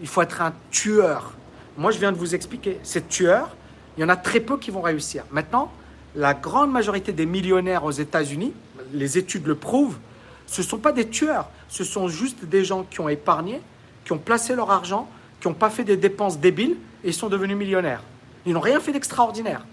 [0.00, 1.32] il faut être un tueur.
[1.76, 3.56] Moi, je viens de vous expliquer, ces tueurs,
[3.96, 5.24] il y en a très peu qui vont réussir.
[5.30, 5.70] Maintenant,
[6.14, 8.52] la grande majorité des millionnaires aux États-Unis,
[8.92, 9.98] les études le prouvent,
[10.46, 13.60] ce ne sont pas des tueurs, ce sont juste des gens qui ont épargné,
[14.04, 15.08] qui ont placé leur argent,
[15.40, 18.02] qui n'ont pas fait des dépenses débiles et sont devenus millionnaires.
[18.46, 19.64] Ils n'ont rien fait d'extraordinaire.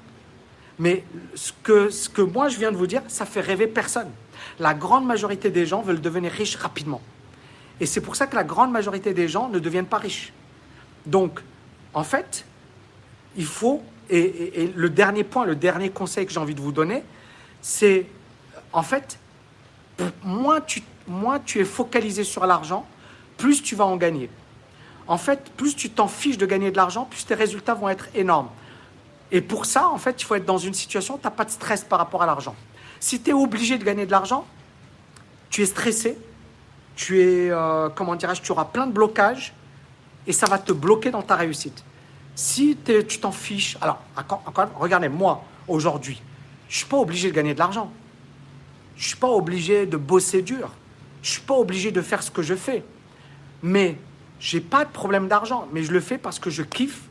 [0.79, 1.03] Mais
[1.33, 4.09] ce que, ce que moi je viens de vous dire, ça fait rêver personne.
[4.59, 7.01] La grande majorité des gens veulent devenir riches rapidement.
[7.79, 10.33] Et c'est pour ça que la grande majorité des gens ne deviennent pas riches.
[11.05, 11.39] Donc,
[11.93, 12.45] en fait,
[13.35, 17.03] il faut, et, le dernier point, le dernier conseil que j'ai envie de vous donner,
[17.61, 18.05] c'est,
[18.73, 19.19] en fait,
[20.23, 20.83] moins tu,
[21.59, 22.85] es focalisé sur l'argent,
[23.37, 24.29] plus tu vas en gagner.
[25.07, 28.07] En fait, plus tu t'en fiches de gagner de l'argent, plus tes résultats vont être
[28.13, 28.49] énormes.
[29.31, 31.45] Et pour ça, en fait, il faut être dans une situation où tu n'as pas
[31.45, 32.55] de stress par rapport à l'argent.
[32.99, 34.45] Si tu es obligé de gagner de l'argent,
[35.49, 36.17] tu es stressé,
[36.95, 39.53] tu es, euh, comment dirais-je, tu auras plein de blocages
[40.25, 41.83] Et ça va te bloquer dans ta réussite.
[42.35, 46.21] Si tu t'en fiches, alors, encore, regardez, moi, aujourd'hui,
[46.69, 47.91] je ne suis pas obligé de gagner de l'argent.
[48.97, 50.71] Je ne suis pas obligé de bosser dur.
[51.21, 52.83] Je ne suis pas obligé de faire ce que je fais.
[53.61, 53.97] Mais
[54.39, 55.67] j'ai pas de problème d'argent.
[55.71, 57.01] Mais je le fais parce que je kiffe,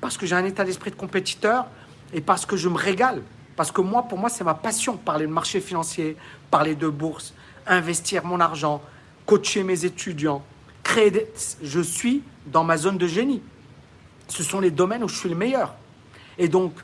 [0.00, 1.66] parce que j'ai un état d'esprit de compétiteur
[2.12, 3.22] et parce que je me régale.
[3.56, 6.16] Parce que moi, pour moi, c'est ma passion, parler de marché financier,
[6.50, 7.34] parler de bourse,
[7.66, 8.80] investir mon argent,
[9.26, 10.44] coacher mes étudiants,
[10.82, 11.26] créer des...
[11.62, 13.42] Je suis dans ma zone de génie.
[14.28, 15.74] Ce sont les domaines où je suis le meilleur.
[16.38, 16.74] Et donc,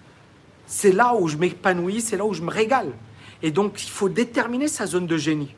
[0.66, 2.92] c'est là où je m'épanouis, c'est là où je me régale.
[3.42, 5.54] Et donc, il faut déterminer sa zone de génie.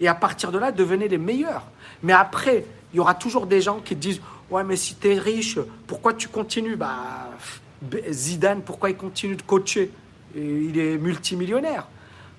[0.00, 1.64] Et à partir de là, devenez les meilleurs.
[2.02, 5.18] Mais après, il y aura toujours des gens qui disent Ouais, mais si tu es
[5.18, 6.76] riche, pourquoi tu continues?
[6.76, 7.30] Bah,
[8.10, 9.90] Zidane, pourquoi il continue de coacher?
[10.36, 11.86] Il est multimillionnaire.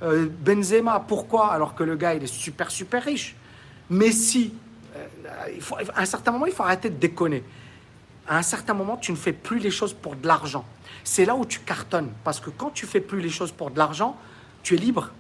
[0.04, 1.52] Euh, Benzema, pourquoi?
[1.52, 3.36] Alors que le gars, il est super, super riche.
[3.90, 4.54] Messi,
[4.96, 5.06] euh,
[5.54, 7.44] il faut, à un certain moment, il faut arrêter de déconner.
[8.28, 10.66] À un certain moment, tu ne fais plus les choses pour de l'argent.
[11.04, 12.12] C'est là où tu cartonnes.
[12.24, 14.18] Parce que quand tu fais plus les choses pour de l'argent,
[14.66, 15.12] tu es libre.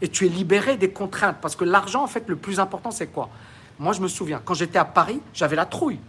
[0.00, 1.36] Et tu es libéré des contraintes.
[1.40, 3.28] Parce que l'argent, en fait, le plus important, c'est quoi?
[3.78, 6.00] Moi, je me souviens, quand j'étais à Paris, j'avais la trouille.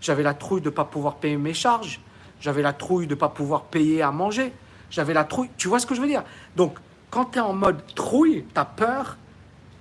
[0.00, 2.00] J'avais la trouille de ne pas pouvoir payer mes charges.
[2.40, 4.52] J'avais la trouille de ne pas pouvoir payer à manger.
[4.90, 5.50] J'avais la trouille.
[5.56, 6.22] Tu vois ce que je veux dire?
[6.54, 6.78] Donc,
[7.10, 9.16] quand tu es en mode trouille, tu as peur,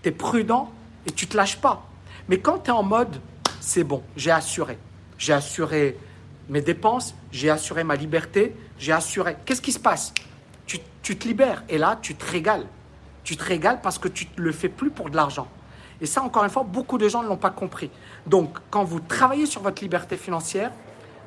[0.02, 0.72] tu es prudent
[1.06, 1.88] et tu te lâches pas.
[2.30, 3.22] Mais quand tu es en mode
[3.60, 4.78] c'est bon, j'ai assuré.
[5.18, 5.98] J'ai assuré
[6.50, 9.38] mes dépenses, j'ai assuré ma liberté, j'ai assuré.
[9.46, 10.14] Qu'est-ce qui se passe?
[11.04, 12.66] Tu, te libères et là, tu te régales.
[13.24, 15.48] Tu te régales parce que tu ne le fais plus pour de l'argent.
[16.02, 17.92] Et ça, encore une fois, beaucoup de gens ne l'ont pas compris.
[18.26, 20.72] Donc, quand vous travaillez sur votre liberté financière,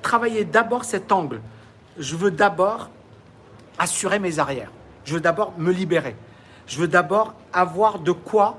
[0.02, 1.40] travaillez d'abord cet angle.
[1.98, 2.90] Je veux d'abord
[3.78, 4.70] assurer mes arrières.
[5.04, 6.16] Je veux d'abord me libérer.
[6.66, 8.58] Je veux d'abord avoir de quoi,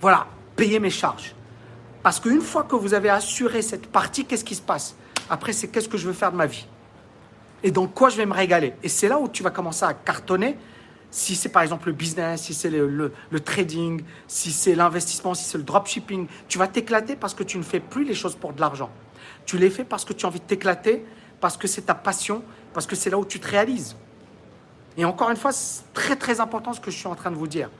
[0.00, 1.34] voilà, payer mes charges.
[2.02, 4.96] Parce qu'une fois que vous avez assuré cette partie, qu'est-ce qui se passe?
[5.28, 6.66] Après, c'est qu'est-ce que je veux faire de ma vie?
[7.62, 8.74] Et dans quoi je vais me régaler?
[8.82, 10.56] Et c'est là où tu vas commencer à cartonner.
[11.10, 13.12] Si c'est par exemple le business, si c'est le,
[13.44, 17.62] trading, si c'est l'investissement, si c'est le dropshipping, tu vas t'éclater parce que tu ne
[17.62, 18.90] fais plus les choses pour de l'argent.
[19.46, 21.04] Tu les fais parce que tu as envie de t'éclater,
[21.40, 22.42] parce que c'est ta passion,
[22.74, 23.96] parce que c'est là où tu te réalises.
[24.98, 27.36] Et encore une fois, c'est très très important ce que je suis en train de
[27.36, 27.70] vous dire.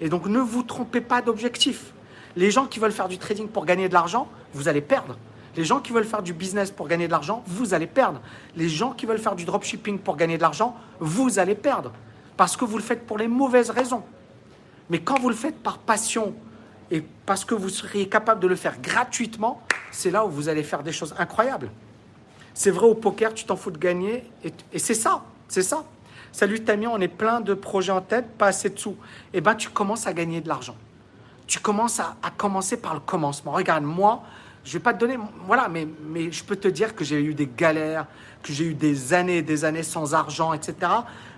[0.00, 1.92] Et donc ne vous trompez pas d'objectif.
[2.36, 5.16] Les gens qui veulent faire du trading pour gagner de l'argent, vous allez perdre.
[5.56, 8.20] Les gens qui veulent faire du business pour gagner de l'argent, vous allez perdre.
[8.56, 11.92] Les gens qui veulent faire du dropshipping pour gagner de l'argent, vous allez perdre.
[12.36, 14.02] Parce que vous le faites pour les mauvaises raisons.
[14.90, 16.34] Mais quand vous le faites par passion
[16.90, 20.62] et parce que vous seriez capable de le faire gratuitement, c'est là où vous allez
[20.62, 21.70] faire des choses incroyables.
[22.52, 25.84] C'est vrai au poker, tu t'en fous de gagner et, c'est ça, c'est ça.
[26.30, 28.96] Salut Tamien, on est plein de projets en tête, pas assez de sous.
[29.32, 30.76] Eh bien, tu commences à gagner de l'argent.
[31.46, 33.52] Tu commences à, commencer par le commencement.
[33.52, 34.22] Regarde, moi,
[34.64, 37.34] je vais pas te donner, voilà, mais, mais je peux te dire que j'ai eu
[37.34, 38.06] des galères,
[38.42, 40.74] que j'ai eu des années et des années sans argent, etc.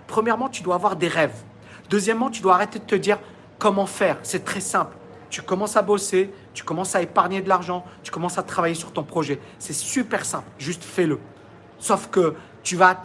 [0.07, 1.43] Premièrement, tu dois avoir des rêves.
[1.89, 3.19] Deuxièmement, tu dois arrêter de te dire
[3.59, 4.17] comment faire.
[4.23, 4.95] C'est très simple.
[5.29, 8.93] Tu commences à bosser, tu commences à épargner de l'argent, tu commences à travailler sur
[8.93, 9.39] ton projet.
[9.59, 11.19] C'est super simple, juste fais-le.
[11.79, 13.03] Sauf que tu vas,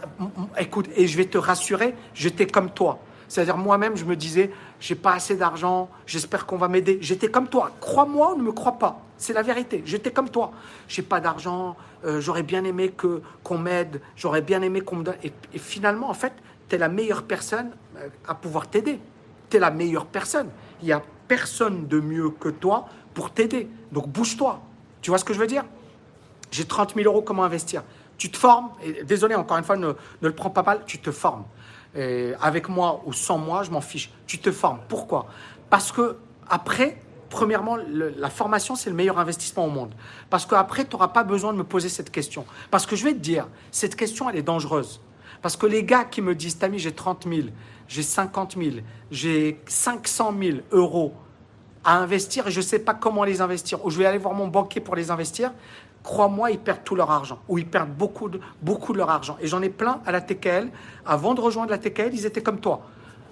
[0.57, 2.99] écoute, et je vais te rassurer, j'étais comme toi.
[3.27, 4.51] C'est-à-dire moi-même, je me disais,
[4.83, 6.97] j'ai pas assez d'argent, j'espère qu'on va m'aider.
[6.99, 7.71] J'étais comme toi.
[7.79, 8.99] Crois-moi ou ne me crois pas.
[9.17, 9.81] C'est la vérité.
[9.85, 10.51] J'étais comme toi.
[10.89, 15.05] J'ai pas d'argent, euh, j'aurais bien aimé que qu'on m'aide, j'aurais bien aimé qu'on me
[15.05, 15.15] donne.
[15.23, 16.33] Et, finalement, en fait,
[16.67, 18.99] tu es la meilleure personne euh, à pouvoir t'aider.
[19.49, 20.49] Tu es la meilleure personne.
[20.81, 23.69] Il y a personne de mieux que toi pour t'aider.
[23.93, 24.59] Donc bouge-toi.
[25.01, 25.63] Tu vois ce que je veux dire?
[26.51, 27.83] J'ai 30 000 euros, comment investir?
[28.17, 31.11] Tu te formes, et désolé encore une fois, ne, le prends pas mal, tu te
[31.11, 31.45] formes.
[31.95, 34.11] Avec moi ou sans moi, je m'en fiche.
[34.27, 34.79] Tu te formes.
[34.87, 35.27] Pourquoi?
[35.69, 36.17] Parce que
[36.49, 36.97] après,
[37.29, 39.93] premièrement, la formation, c'est le meilleur investissement au monde.
[40.29, 42.45] Parce qu'après, tu n'auras pas besoin de me poser cette question.
[42.69, 45.01] Parce que je vais te dire, cette question, elle est dangereuse.
[45.41, 47.47] Parce que les gars qui me disent, Tami, j'ai 30 000,
[47.87, 48.77] j'ai 50 000,
[49.11, 51.13] j'ai 500 000 euros
[51.83, 54.33] à investir et je ne sais pas comment les investir, ou je vais aller voir
[54.33, 55.51] mon banquier pour les investir,
[56.03, 59.37] crois-moi, ils perdent tout leur argent, ou ils perdent beaucoup de, beaucoup leur argent.
[59.41, 60.69] Et j'en ai plein à la TKL.
[61.05, 62.81] Avant de rejoindre la TKL, ils étaient comme toi.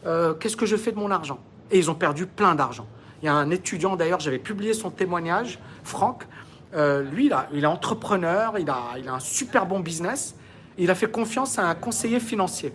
[0.06, 1.40] Euh, qu'est-ce que je fais de mon argent?
[1.70, 2.88] Et ils ont perdu plein d'argent.
[3.22, 6.26] Il y a un étudiant, d'ailleurs, j'avais publié son témoignage, Franck.
[6.74, 10.36] Euh, lui, là, il est entrepreneur, il a, il a un super bon business.
[10.78, 12.74] Il a fait confiance à un conseiller financier.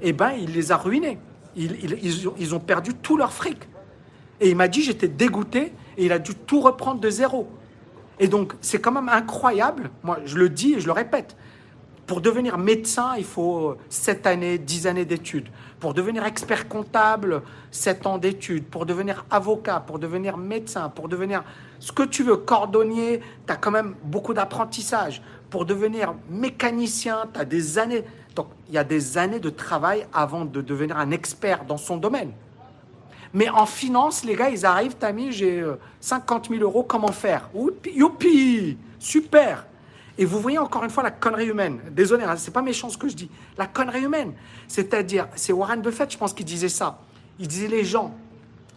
[0.00, 1.18] Eh bien, il les a ruinés.
[1.54, 3.58] Ils, ils ont perdu tout leur fric.
[4.40, 7.48] Et il m'a dit, j'étais dégoûté, et il a dû tout reprendre de zéro.
[8.20, 11.34] Et donc, c'est quand même incroyable, moi je le dis et je le répète,
[12.06, 15.48] Pour devenir médecin, il faut 7 années, 10 années d'études.
[15.78, 18.66] Pour devenir expert comptable, 7 ans d'études.
[18.66, 21.44] Pour devenir avocat, pour devenir médecin, pour devenir
[21.78, 25.22] ce que tu veux, cordonnier, tu as quand même beaucoup d'apprentissage.
[25.50, 28.04] Pour devenir mécanicien, tu as des années.
[28.34, 31.96] Donc, il y a des années de travail avant de devenir un expert dans son
[31.96, 32.32] domaine.
[33.32, 35.64] Mais en finance, les gars, ils arrivent, t'as mis, j'ai
[36.00, 37.48] 50 000 euros, comment faire?
[37.86, 39.66] Youpi Super
[40.18, 41.80] Et vous voyez encore une fois la connerie humaine.
[41.92, 43.30] Désolé, hein, c'est pas méchant ce que je dis.
[43.56, 44.32] La connerie humaine.
[44.66, 46.98] C'est-à-dire, c'est Warren Buffett, je pense, qui disait ça.
[47.38, 48.14] Il disait les gens,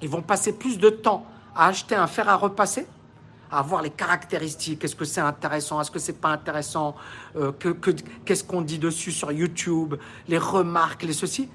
[0.02, 1.26] ils vont passer plus de temps
[1.56, 2.88] à acheter un fer à repasser
[3.54, 6.96] à voir les caractéristiques, est-ce que c'est intéressant, est-ce que c'est pas intéressant,
[7.36, 7.70] euh, que,
[8.26, 9.94] qu'est-ce qu'on dit dessus sur YouTube,
[10.28, 11.50] les remarques, les ceci,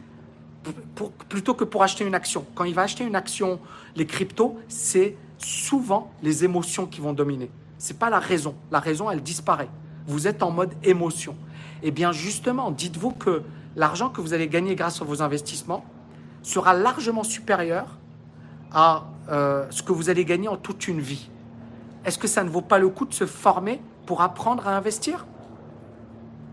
[1.29, 2.45] plutôt que pour acheter une action.
[2.55, 3.61] Quand il va acheter une action,
[3.97, 7.51] les cryptos, c'est souvent les émotions qui vont dominer.
[7.79, 8.55] C'est pas la raison.
[8.71, 9.69] La raison, elle disparaît.
[10.07, 11.37] Vous êtes en mode émotion.
[11.83, 13.43] Eh bien, justement, dites-vous que
[13.77, 15.85] l'argent que vous allez gagner grâce à vos investissements
[16.43, 17.99] sera largement supérieur
[18.73, 21.31] à euh, ce que vous allez gagner en toute une vie.
[22.05, 25.27] Est-ce que ça ne vaut pas le coup de se former pour apprendre à investir?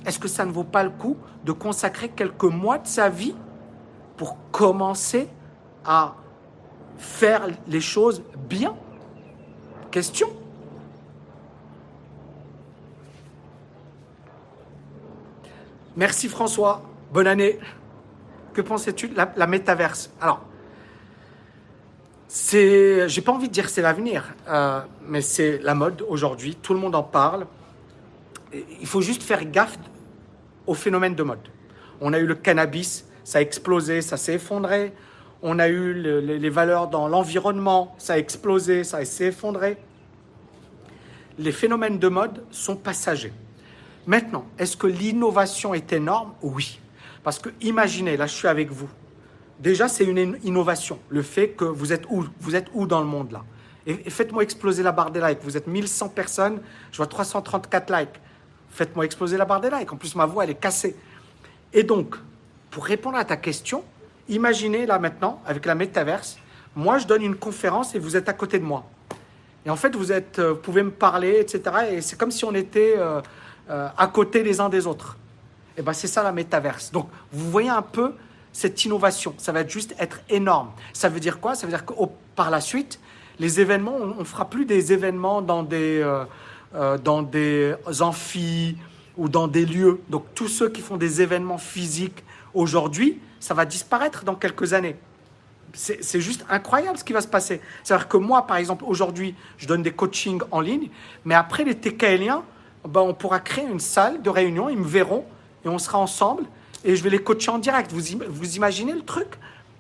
[0.06, 3.36] Est-ce que ça ne vaut pas le coup de consacrer quelques mois de sa vie
[4.18, 5.28] pour commencer
[5.86, 6.16] à
[6.98, 8.76] faire les choses bien
[9.92, 10.30] Question
[15.96, 16.82] Merci François,
[17.14, 17.58] bonne année.
[18.54, 20.12] Que pensais-tu de la, métaverse?
[20.20, 20.42] Alors,
[22.28, 26.56] c'est, j'ai pas envie de dire c'est l'avenir, euh, mais c'est la mode aujourd'hui.
[26.56, 27.48] Tout le monde en parle.
[28.54, 29.78] Il faut juste faire gaffe
[30.68, 31.48] au phénomène de mode.
[32.02, 34.94] On a eu le cannabis, ça a explosé, ça s'est effondré.
[35.42, 39.78] On a eu les valeurs dans l'environnement, ça a explosé, ça s'est effondré.
[41.38, 43.34] Les phénomènes de mode sont passagers.
[44.08, 46.34] Maintenant, est-ce que l'innovation est énorme?
[46.42, 46.80] Oui.
[47.24, 48.90] Parce que imaginez, là je suis avec vous.
[49.60, 51.00] Déjà, c'est une innovation.
[51.10, 53.44] Le fait que vous êtes où Vous êtes où dans le monde là?
[53.88, 55.40] Et, faites-moi exploser la barre des likes.
[55.42, 56.62] Vous êtes 1100 personnes,
[56.92, 58.10] je vois 334 likes.
[58.70, 59.92] Faites-moi exploser la barre des likes.
[59.92, 60.96] En plus, ma voix, elle est cassée.
[61.74, 62.16] Et donc,
[62.76, 63.86] pour répondre à ta question,
[64.28, 66.38] imaginez là maintenant, avec la métaverse,
[66.76, 68.84] moi je donne une conférence et vous êtes à côté de moi.
[69.66, 71.62] Et en fait, vous, êtes, euh, vous pouvez me parler, etc.
[71.92, 73.22] Et c'est comme si on était euh,
[73.70, 75.16] euh, à côté les uns des autres.
[75.78, 76.92] Et ben c'est ça la métaverse.
[76.92, 78.14] Donc, vous voyez un peu
[78.52, 79.34] cette innovation.
[79.38, 80.72] Ça va juste être énorme.
[80.92, 81.56] Ça veut dire quoi?
[81.56, 81.94] Ça veut dire que
[82.36, 83.00] par la suite,
[83.40, 86.06] les événements, on ne fera plus des événements dans des,
[87.04, 88.78] dans des amphis
[89.16, 90.02] ou dans des lieux.
[90.10, 92.25] Donc, tous ceux qui font des événements physiques
[92.56, 94.96] aujourd'hui, ça va disparaître dans quelques années.
[95.74, 97.60] C'est juste incroyable ce qui va se passer.
[97.84, 100.90] C'est-à-dire que moi, par exemple, aujourd'hui, je donne des coachings en ligne,
[101.26, 102.44] mais après les TKLiens,
[102.88, 105.26] ben, on pourra créer une salle de réunion, ils me verront
[105.66, 106.46] et on sera ensemble
[106.86, 107.92] et je vais les coacher en direct.
[107.92, 109.28] Vous, vous imaginez le truc?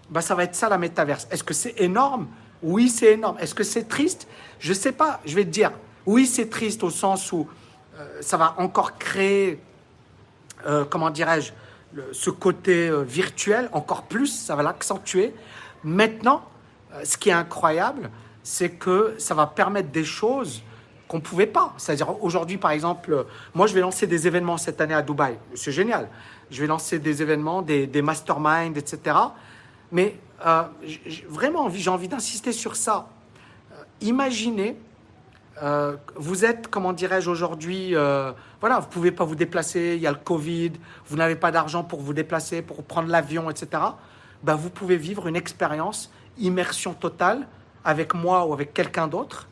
[0.10, 1.28] Ben, Ça va être ça la métaverse.
[1.32, 2.28] Est-ce que c'est énorme?
[2.62, 3.38] Oui, c'est énorme.
[3.40, 4.28] Est-ce que c'est triste?
[4.60, 5.22] Je ne sais pas.
[5.26, 5.72] Je vais te dire,
[6.06, 7.48] oui, c'est triste au sens où
[7.98, 9.60] euh, ça va encore créer,
[10.66, 11.54] euh, comment dirais-je,
[12.12, 15.34] ce côté euh, virtuel encore plus, ça va l'accentuer.
[15.84, 16.43] Maintenant,
[16.93, 18.10] euh, ce qui est incroyable,
[18.43, 20.64] c'est que ça va permettre des choses
[21.08, 21.74] qu'on ne pouvait pas.
[21.78, 23.24] C'est-à-dire aujourd'hui, par exemple, euh,
[23.54, 25.38] moi, je vais lancer des événements cette année à Dubaï.
[25.54, 26.10] C'est génial.
[26.52, 29.18] Je vais lancer des événements, des, des masterminds, etc.
[29.91, 30.18] Mais
[31.30, 33.08] vraiment, j'ai envie d'insister sur ça.
[34.02, 34.78] imaginez
[35.62, 40.08] euh, vous êtes, comment dirais-je aujourd'hui, euh, voilà, vous pouvez pas vous déplacer, il y
[40.08, 40.74] a le Covid,
[41.08, 43.82] vous n'avez pas d'argent pour vous déplacer, pour prendre l'avion, etc.
[44.43, 47.47] Ben, vous pouvez vivre une expérience, immersion totale,
[47.86, 49.47] avec moi ou avec quelqu'un d'autre,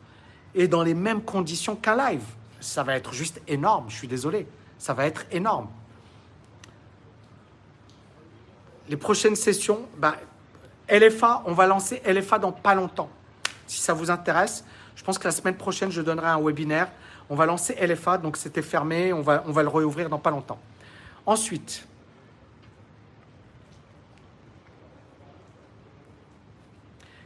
[0.55, 2.23] et dans les mêmes conditions qu'un live.
[2.59, 4.45] Ça va être juste énorme, je suis désolé,
[4.77, 5.69] ça va être énorme.
[8.89, 10.15] Les prochaines sessions, ben,
[10.89, 13.09] LFA, on va lancer LFA dans pas longtemps.
[13.67, 14.65] Si ça vous intéresse,
[14.95, 16.89] je pense que la semaine prochaine, je donnerai un webinaire.
[17.29, 20.59] On va lancer LFA, donc c'était fermé, on va, le réouvrir dans pas longtemps.
[21.25, 21.87] Ensuite,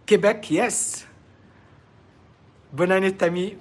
[0.05, 1.05] Québec, yes.
[2.71, 3.57] Bonne année, Tammy.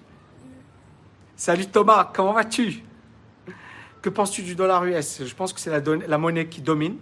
[1.35, 2.85] Salut Thomas, comment vas-tu?
[4.01, 6.99] Que penses-tu du dollar US Je pense que c'est la, la, monnaie qui domine.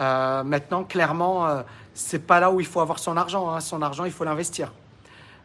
[0.00, 1.62] Euh, maintenant, clairement, euh,
[1.94, 3.50] c'est pas là où il faut avoir son argent.
[3.50, 3.60] Hein.
[3.60, 4.72] Son argent, il faut l'investir.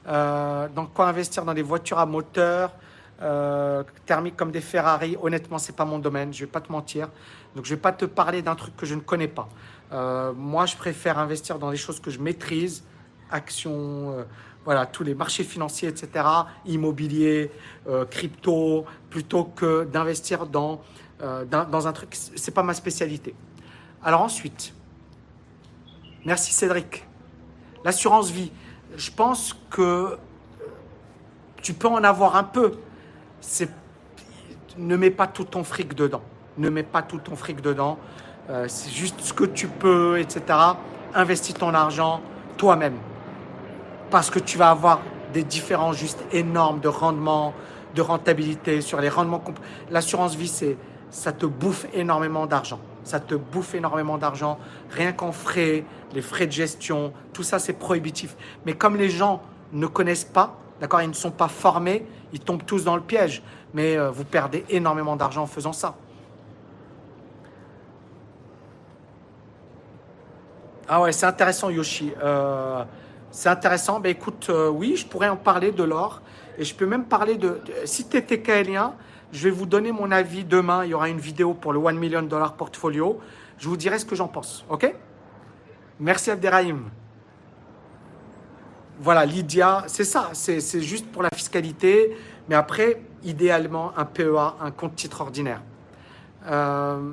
[0.10, 2.74] Euh, donc, quoi investir dans des voitures à moteur
[3.22, 6.34] euh, thermiques comme des Ferrari Honnêtement, c'est pas mon domaine.
[6.34, 7.10] Je vais pas te mentir.
[7.56, 9.50] Donc, je vais pas te parler d'un truc que je ne connais pas.
[9.92, 12.84] Euh, moi, je préfère investir dans des choses que je maîtrise,
[13.32, 14.26] actions,
[14.66, 16.26] voilà, tous les marchés financiers, etc.,
[16.66, 17.52] immobilier,
[18.10, 20.82] crypto, plutôt que d'investir dans
[21.22, 23.36] euh, dans, un truc, c'est pas ma spécialité.
[24.02, 24.74] Alors ensuite,
[26.26, 27.06] merci Cédric.
[27.84, 28.52] L'assurance vie,
[28.98, 30.18] je pense que
[31.62, 32.74] tu peux en avoir un peu.
[33.42, 33.70] C'est,
[34.78, 36.22] ne mets pas tout ton fric dedans.
[36.58, 37.98] Ne mets pas tout ton fric dedans.
[38.50, 40.58] Euh, c'est juste ce que tu peux, etc.
[41.14, 42.22] Investis ton argent
[42.58, 42.98] toi-même.
[44.10, 45.02] Parce que tu vas avoir
[45.34, 47.54] des différences juste énormes de rendement,
[47.96, 49.44] de rentabilité sur les rendements.
[49.92, 50.78] L'assurance vie, c'est,
[51.12, 52.80] ça te bouffe énormément d'argent.
[53.10, 54.60] Ça te bouffe énormément d'argent.
[54.92, 55.84] Rien qu'en frais,
[56.14, 58.38] les frais de gestion, tout ça, c'est prohibitif.
[58.68, 59.42] Mais comme les gens
[59.74, 63.42] ne connaissent pas, d'accord, ils ne sont pas formés, ils tombent tous dans le piège.
[63.74, 65.96] Mais euh, vous perdez énormément d'argent en faisant ça.
[70.88, 72.14] Ah ouais, c'est intéressant, Yoshi.
[72.22, 72.84] Euh,
[73.32, 74.00] c'est intéressant.
[74.00, 76.22] Ben écoute, euh, oui, je pourrais en parler de l'or.
[76.60, 77.60] Et je peux même parler de...
[77.86, 78.94] si tu es TKLien,
[79.32, 80.86] je vais vous donner mon avis demain.
[80.86, 83.20] Il y aura une vidéo pour le 1 million dollar portfolio.
[83.58, 84.66] Je vous dirai ce que j'en pense.
[84.70, 84.94] OK?
[86.00, 86.90] Merci Abderrahim.
[89.02, 90.30] Voilà, Lydia, c'est ça.
[90.34, 92.18] C'est juste pour la fiscalité.
[92.48, 95.62] Mais après, idéalement, un PEA, un compte titre ordinaire.
[96.48, 97.12] Euh,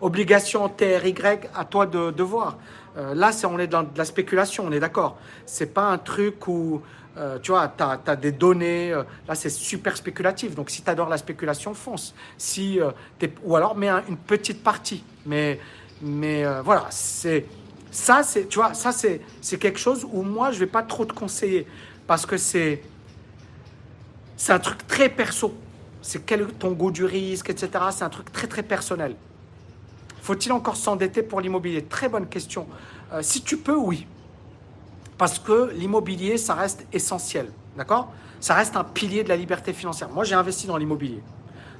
[0.00, 1.14] obligation TRY,
[1.54, 2.58] à toi de, voir.
[2.96, 5.16] Euh, là, on est dans de la spéculation, on est d'accord.
[5.46, 6.82] C'est pas un truc où
[7.16, 10.54] euh, tu vois, tu as, des données, euh, là c'est super spéculatif.
[10.54, 12.14] Donc si tu adores la spéculation, fonce.
[12.38, 12.90] Si, euh,
[13.44, 15.04] ou alors mets une petite partie.
[15.26, 15.60] Mais,
[16.02, 17.46] mais voilà, c'est
[17.90, 19.20] ça, c'est, tu vois, ça c'est,
[19.58, 21.66] quelque chose où moi je vais pas trop te conseiller
[22.06, 22.82] parce que c'est,
[24.36, 25.54] c'est un truc très perso.
[26.02, 27.70] C'est quel ton goût du risque, etc.
[27.90, 29.14] C'est un truc très très personnel.
[30.20, 31.84] Faut-il encore s'endetter pour l'immobilier?
[31.84, 32.66] Très bonne question.
[33.22, 34.06] si tu peux, oui
[35.24, 37.46] parce que l'immobilier, ça reste essentiel.
[37.78, 38.12] D'accord?
[38.40, 40.10] Ça reste un pilier de la liberté financière.
[40.10, 41.22] Moi, j'ai investi dans l'immobilier.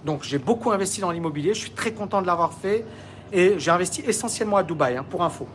[0.03, 1.53] Donc, j'ai beaucoup investi dans l'immobilier.
[1.53, 2.87] Je suis très content de l'avoir fait.
[3.35, 5.47] Et j'ai investi essentiellement à Dubaï, hein, pour info.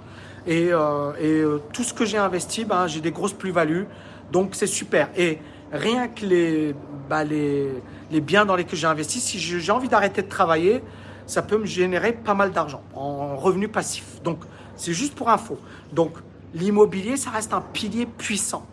[0.45, 3.87] Et, euh, euh, tout ce que j'ai investi, ben, j'ai des grosses plus-values.
[4.31, 5.09] Donc, c'est super.
[5.17, 5.39] Et
[5.71, 6.75] rien que les,
[7.09, 7.69] bah, les,
[8.11, 10.83] les biens dans lesquels j'ai investi, si j'ai envie d'arrêter de travailler,
[11.25, 14.21] ça peut me générer pas mal d'argent en revenu passif.
[14.23, 14.41] Donc,
[14.75, 15.57] c'est juste pour info.
[15.91, 16.11] Donc,
[16.53, 18.65] l'immobilier, ça reste un pilier puissant.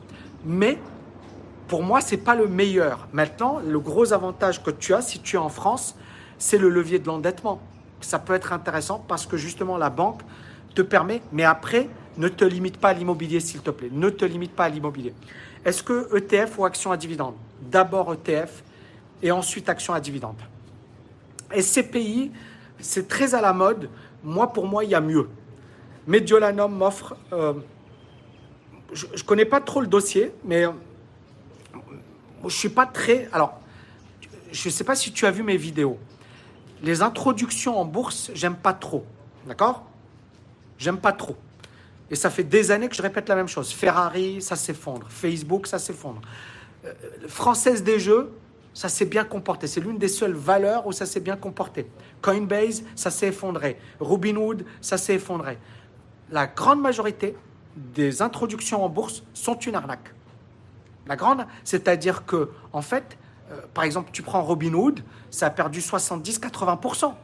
[0.44, 0.78] Mais
[1.68, 3.08] pour moi, ce n'est pas le meilleur.
[3.12, 5.96] Maintenant, le gros avantage que tu as, si tu es en France,
[6.38, 7.60] c'est le levier de l'endettement.
[8.00, 10.20] Ça peut être intéressant parce que justement, la banque
[10.74, 13.88] te permet, mais après, ne te limite pas à l'immobilier, s'il te plaît.
[13.90, 15.14] Ne te limite pas à l'immobilier.
[15.64, 17.34] Est-ce que ETF ou action à dividende?
[17.60, 18.62] D'abord ETF
[19.22, 20.36] et ensuite action à dividende.
[21.52, 22.30] Et ces pays,
[22.78, 23.88] c'est très à la mode.
[24.22, 25.28] Moi, pour moi, il y a mieux.
[26.06, 27.16] Mediolanum m'offre.
[27.32, 27.54] Euh,
[28.92, 30.70] je ne connais pas trop le dossier, mais euh,
[32.44, 33.28] je suis pas très.
[33.32, 33.60] Alors,
[34.52, 35.98] je ne sais pas si tu as vu mes vidéos.
[36.82, 39.04] Les introductions en bourse, j'aime pas trop.
[39.46, 39.84] D'accord?
[40.78, 41.36] J'aime pas trop.
[42.10, 43.72] Et ça fait des années que je répète la même chose.
[43.72, 45.06] Ferrari, ça s'effondre.
[45.10, 46.20] Facebook, ça s'effondre.
[46.84, 46.92] Euh,
[47.26, 48.32] Française des jeux,
[48.72, 49.66] ça s'est bien comporté.
[49.66, 51.86] C'est l'une des seules valeurs où ça s'est bien comporté.
[52.22, 53.78] Coinbase, ça s'est effondré.
[53.98, 55.58] Robinhood, ça s'est effondré
[56.30, 57.36] la grande majorité
[57.76, 60.12] des introductions en bourse sont une arnaque.
[61.06, 63.16] La grande, c'est-à-dire que, en fait,
[63.52, 67.14] euh, par exemple, tu prends Robinhood, ça a perdu 70-80%.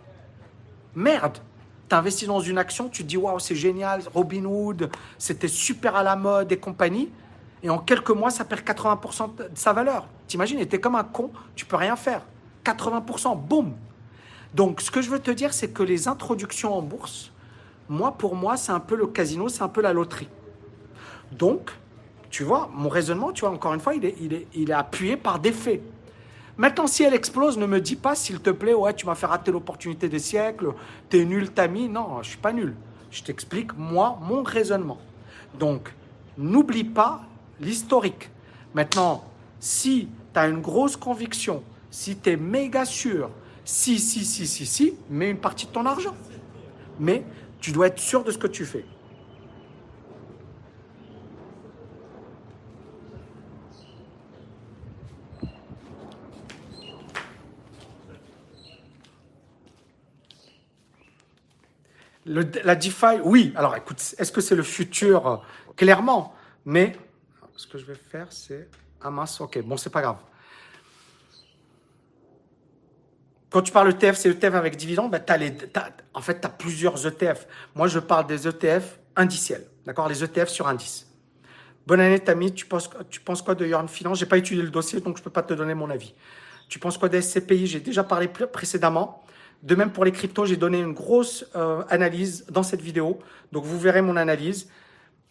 [0.94, 1.38] Merde
[1.88, 6.02] Tu investis dans une action, tu te dis waouh, c'est génial, Robinhood, c'était super à
[6.02, 7.10] la mode et compagnie.
[7.62, 10.06] Et en quelques mois, ça perd 80% de sa valeur.
[10.26, 12.22] T'imagines, et t'es comme un con, tu peux rien faire.
[12.64, 13.74] 80%, boum
[14.54, 17.31] Donc, ce que je veux te dire, c'est que les introductions en bourse,
[17.92, 20.28] moi, pour moi, c'est un peu le casino, c'est un peu la loterie.
[21.30, 21.70] Donc,
[22.30, 24.74] tu vois, mon raisonnement, tu vois, encore une fois, il est, il est, il est
[24.74, 25.82] appuyé par des faits.
[26.56, 29.26] Maintenant, si elle explose, ne me dis pas, s'il te plaît, ouais, tu m'as fait
[29.26, 30.72] rater l'opportunité des siècles,
[31.10, 31.86] t'es nul, t'as mis.
[31.86, 32.74] Non, je suis pas nul.
[33.10, 34.98] Je t'explique, moi, mon raisonnement.
[35.58, 35.92] Donc,
[36.38, 37.20] n'oublie pas
[37.60, 38.30] l'historique.
[38.72, 39.22] Maintenant,
[39.60, 43.28] si tu as une grosse conviction, si tu es méga sûr,
[43.66, 46.14] si, si, si, si, si, mets une partie de ton argent.
[46.98, 47.24] Mais
[47.62, 48.84] tu dois être sûr de ce que tu fais.
[62.24, 63.52] la DeFi, oui.
[63.56, 65.44] Alors écoute, est-ce que c'est le futur?
[65.76, 66.34] Clairement.
[66.64, 66.96] Mais
[67.56, 68.68] ce que je vais faire, c'est.
[69.00, 70.18] Ah mince, ok, bon, c'est pas grave.
[73.52, 75.22] Quand tu parles ETF, c'est ETF avec dividende, ben,
[76.14, 77.46] en fait, tu as plusieurs ETF.
[77.74, 81.06] Moi, je parle des ETF indiciels, d'accord Les ETF sur indice.
[81.86, 82.54] Bonne année, Tammy.
[82.54, 85.18] Tu penses, tu penses quoi de Yorn Finance Je n'ai pas étudié le dossier, donc
[85.18, 86.14] je peux pas te donner mon avis.
[86.68, 89.22] Tu penses quoi des SCPI J'ai déjà parlé précédemment.
[89.62, 93.18] De même pour les cryptos, j'ai donné une grosse euh, analyse dans cette vidéo.
[93.52, 94.68] Donc vous verrez mon analyse.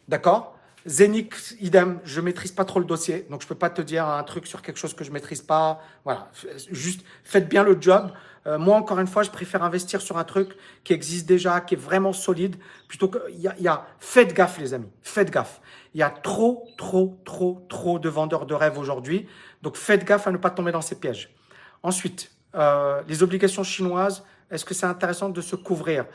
[0.08, 0.56] D'accord?
[0.88, 4.24] Zenix, idem, je maîtrise pas trop le dossier, donc je peux pas te dire un
[4.24, 5.80] truc sur quelque chose que je maîtrise pas.
[6.06, 6.32] Voilà,
[6.72, 8.12] juste faites bien le job.
[8.48, 11.76] Euh, moi, encore une fois, je préfère investir sur un truc qui existe déjà, qui
[11.76, 12.56] est vraiment solide,
[12.88, 15.62] plutôt que y a, faites gaffe, les amis, faites gaffe.
[15.94, 19.28] Il y a trop, trop, trop, trop de vendeurs de rêves aujourd'hui,
[19.62, 21.36] donc faites gaffe à ne pas tomber dans ces pièges.
[21.84, 26.06] Ensuite, euh, les obligations chinoises, est-ce que c'est intéressant de se couvrir?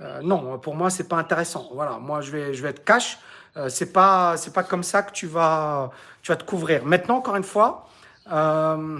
[0.00, 1.70] Euh, Non, pour moi, c'est pas intéressant.
[1.72, 3.18] Voilà, moi, je vais, je vais être cash.
[3.56, 5.90] Euh, c'est pas c'est pas comme ça que tu vas
[6.22, 6.84] tu vas te couvrir.
[6.84, 7.88] Maintenant, encore une fois,
[8.30, 8.98] euh,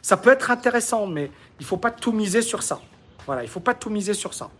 [0.00, 2.80] ça peut être intéressant, mais il faut pas tout miser sur ça.
[3.26, 4.50] Voilà, il faut pas tout miser sur ça.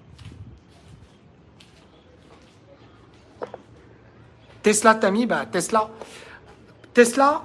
[4.62, 5.91] Tesla, Tami, bah Tesla,
[6.95, 7.43] Tesla,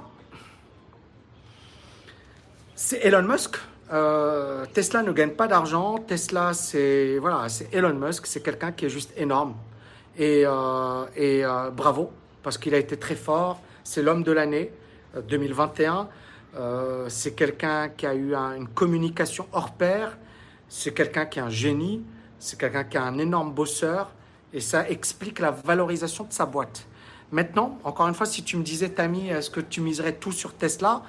[2.76, 3.56] c'est Elon Musk.
[3.92, 5.98] Euh, Tesla ne gagne pas d'argent.
[5.98, 8.26] Tesla, c'est voilà, c'est Elon Musk.
[8.26, 9.54] C'est quelqu'un qui est juste énorme.
[10.18, 12.10] Et, euh, euh, bravo,
[12.42, 13.60] parce qu'il a été très fort.
[13.84, 14.72] C'est l'homme de l'année
[15.28, 16.08] 2021.
[16.56, 20.18] Euh, c'est quelqu'un qui a eu une communication hors pair.
[20.68, 22.02] C'est quelqu'un qui est un génie.
[22.40, 24.10] C'est quelqu'un qui est un énorme bosseur.
[24.52, 26.86] Et ça explique la valorisation de sa boîte.
[27.30, 30.54] Maintenant, encore une fois, si tu me disais, Tammy, est-ce que tu miserais tout sur
[30.54, 31.02] Tesla?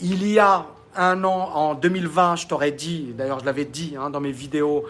[0.00, 0.66] Il y a
[0.96, 4.84] un an, en 2020, je t'aurais dit, d'ailleurs je l'avais dit hein, dans mes vidéos,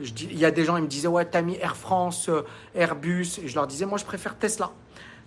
[0.00, 2.42] il y a des gens, ils me disaient, ouais, t'as mis Air France, euh,
[2.74, 3.38] Airbus.
[3.42, 4.70] Et je leur disais, moi, je préfère Tesla.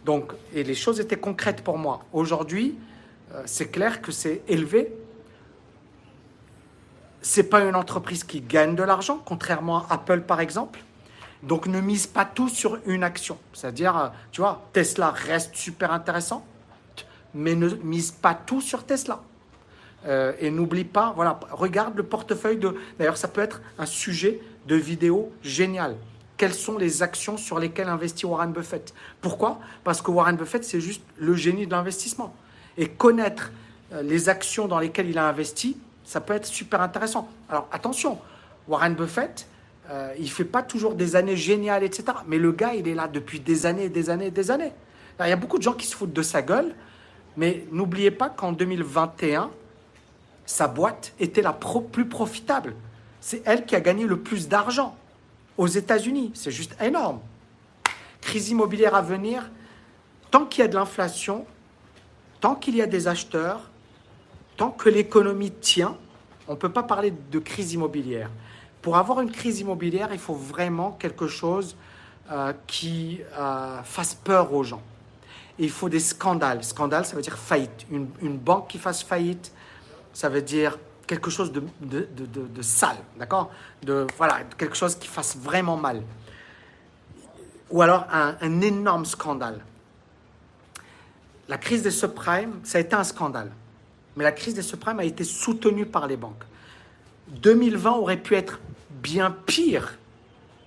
[0.05, 2.01] Donc, et les choses étaient concrètes pour moi.
[2.11, 2.75] Aujourd'hui,
[3.33, 4.93] euh, c'est clair que c'est élevé.
[7.21, 10.83] C'est pas une entreprise qui gagne de l'argent, contrairement à Apple, par exemple.
[11.41, 13.37] Donc, ne mise pas tout sur une action.
[13.53, 16.45] C'est-à-dire, euh, tu vois, Tesla reste super intéressant,
[17.33, 19.21] mais ne mise pas tout sur Tesla.
[20.41, 22.75] et n'oublie pas, voilà, regarde le portefeuille de.
[22.99, 25.95] D'ailleurs, ça peut être un sujet de vidéos géniales.
[26.37, 28.93] Quelles sont les actions sur lesquelles investit Warren Buffett?
[29.21, 29.59] Pourquoi?
[29.83, 32.33] Parce que Warren Buffett, c'est juste le génie de l'investissement.
[32.77, 33.51] Et connaître
[33.93, 37.29] euh, les actions dans lesquelles il a investi, ça peut être super intéressant.
[37.49, 38.19] Alors attention,
[38.67, 39.47] Warren Buffett,
[39.89, 42.05] euh, il ne fait pas toujours des années géniales, etc.
[42.27, 44.71] Mais le gars, il est là depuis des années, des années, des années.
[45.19, 46.73] il y a beaucoup de gens qui se foutent de sa gueule,
[47.37, 49.51] mais n'oubliez pas qu'en 2021,
[50.45, 52.75] sa boîte était la plus profitable
[53.23, 54.97] c'est elle qui a gagné le plus d'argent
[55.57, 56.31] aux États-Unis.
[56.33, 57.21] C'est juste énorme.
[58.19, 59.49] Crise immobilière à venir,
[60.29, 61.45] tant qu'il y a de l'inflation,
[62.41, 63.71] tant qu'il y a des acheteurs,
[64.57, 65.95] tant que l'économie tient,
[66.49, 68.29] on ne peut pas parler de crise immobilière.
[68.81, 71.77] Pour avoir une crise immobilière, il faut vraiment quelque chose
[72.29, 74.81] euh, qui euh, fasse peur aux gens.
[75.57, 76.61] il faut des scandales.
[76.65, 77.85] Scandale, ça veut dire faillite.
[77.89, 79.53] Une, une banque qui fasse faillite,
[80.11, 80.77] ça veut dire
[81.07, 83.51] quelque chose de, sale, d'accord?
[83.81, 86.01] De, Voilà, quelque chose qui fasse vraiment mal.
[87.69, 89.59] Ou alors un, un, énorme scandale.
[91.49, 93.51] La crise des subprimes, ça a été un scandale.
[94.15, 96.43] Mais la crise des subprimes a été soutenue par les banques.
[97.29, 99.97] 2020 aurait pu être bien pire,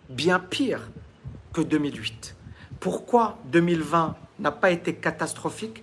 [0.09, 0.81] bien pire
[1.53, 2.35] que 2008.
[2.81, 5.83] Pourquoi 2020 n'a pas été catastrophique?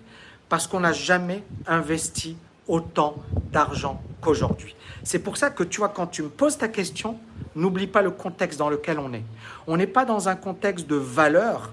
[0.50, 2.38] Parce qu'on n'a jamais investi
[2.68, 3.16] autant
[3.52, 4.76] d'argent qu'aujourd'hui.
[5.04, 7.18] C'est pour ça que tu vois, quand tu me poses ta question,
[7.56, 9.24] n'oublie pas le contexte dans lequel on est.
[9.68, 11.72] On n'est pas dans un contexte de valeur,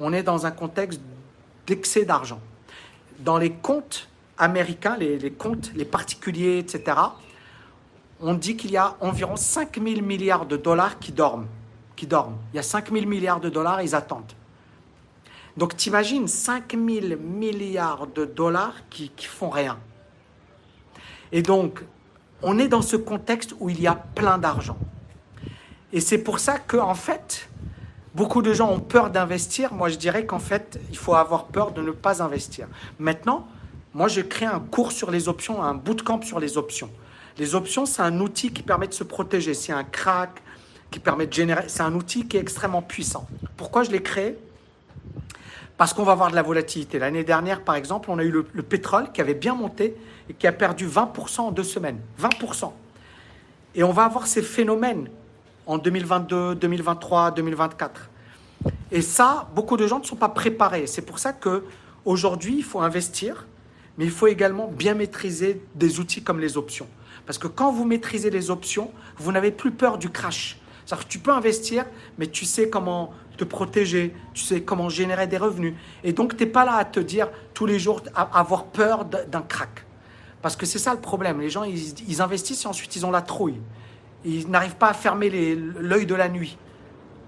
[0.00, 1.00] on est dans un contexte
[1.66, 2.40] d'excès d'argent.
[3.20, 4.08] Dans les comptes
[4.38, 6.98] américains, les, comptes, les particuliers, etc.,
[8.20, 11.46] on dit qu'il y a environ 5 000 milliards de dollars qui dorment.
[11.96, 12.36] Qui dorment.
[12.52, 14.32] Il y a 5 000 milliards de dollars, ils attendent.
[15.56, 19.78] Donc t'imagines 5 000 milliards de dollars qui, qui font rien.
[21.34, 21.80] Et donc,
[22.42, 24.78] on est dans ce contexte où il y a plein d'argent.
[25.92, 27.48] Et c'est pour ça que, en fait,
[28.14, 29.74] beaucoup de gens ont peur d'investir.
[29.74, 32.68] Moi, je dirais qu'en fait, il faut avoir peur de ne pas investir.
[33.00, 33.48] Maintenant,
[33.94, 36.90] moi, je crée un cours sur les options, un bootcamp sur les options.
[37.36, 39.54] Les options, c'est un outil qui permet de se protéger.
[39.54, 40.40] C'est un crack
[40.92, 41.64] qui permet de générer.
[41.66, 43.26] C'est un outil qui est extrêmement puissant.
[43.56, 44.38] Pourquoi je l'ai créé?
[45.78, 47.00] Parce qu'on va avoir de la volatilité.
[47.00, 49.96] L'année dernière, par exemple, on a eu le, pétrole qui avait bien monté
[50.38, 51.98] qui a perdu 20% en deux semaines.
[52.20, 52.72] 20%.
[53.74, 55.08] Et on va avoir ces phénomènes
[55.66, 58.10] en 2022, 2023, 2024.
[58.90, 60.86] Et ça, beaucoup de gens ne sont pas préparés.
[60.86, 61.64] C'est pour ça que
[62.04, 63.46] aujourd'hui, il faut investir,
[63.98, 66.86] mais il faut également bien maîtriser des outils comme les options.
[67.26, 70.58] Parce que quand vous maîtrisez les options, vous n'avez plus peur du crash.
[70.84, 71.86] C'est-à-dire que tu peux investir,
[72.18, 75.74] mais tu sais comment te protéger, tu sais comment générer des revenus.
[76.04, 79.04] Et donc, tu n'es pas là à te dire tous les jours, à avoir peur
[79.04, 79.84] d'un crack.
[80.44, 81.40] Parce que c'est ça le problème.
[81.40, 83.58] Les gens, ils, investissent et ensuite ils ont la trouille.
[84.26, 86.58] Ils n'arrivent pas à fermer l'œil de la nuit.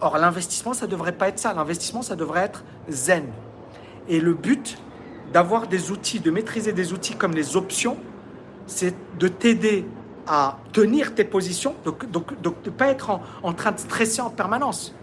[0.02, 1.54] Or, l'investissement, ça ne devrait pas être ça.
[1.54, 3.24] L'investissement, ça devrait être zen.
[4.06, 4.76] Et le but
[5.32, 7.96] d'avoir des outils, de maîtriser des outils comme les options,
[8.66, 9.86] c'est de t'aider
[10.26, 14.94] à tenir tes positions, donc, de ne pas être en, train de stresser en permanence.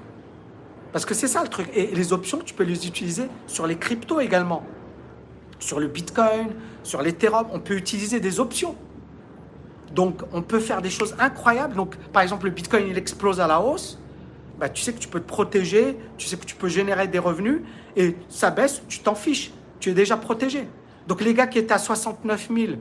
[0.92, 1.68] Parce que c'est ça le truc.
[1.74, 4.64] Et les options, tu peux les utiliser sur les cryptos également.
[5.64, 6.50] Sur le Bitcoin,
[6.84, 8.76] sur l'Ethereum, on peut utiliser des options.
[9.94, 11.74] Donc, on peut faire des choses incroyables.
[11.74, 13.98] Donc, par exemple, le Bitcoin, il explose à la hausse.
[14.60, 17.18] Bah, tu sais que tu peux te protéger, tu sais que tu peux générer des
[17.18, 17.62] revenus.
[17.96, 19.52] Et ça baisse, tu t'en fiches.
[19.80, 20.68] Tu es déjà protégé.
[21.08, 22.74] Donc, les gars qui étaient à 69 000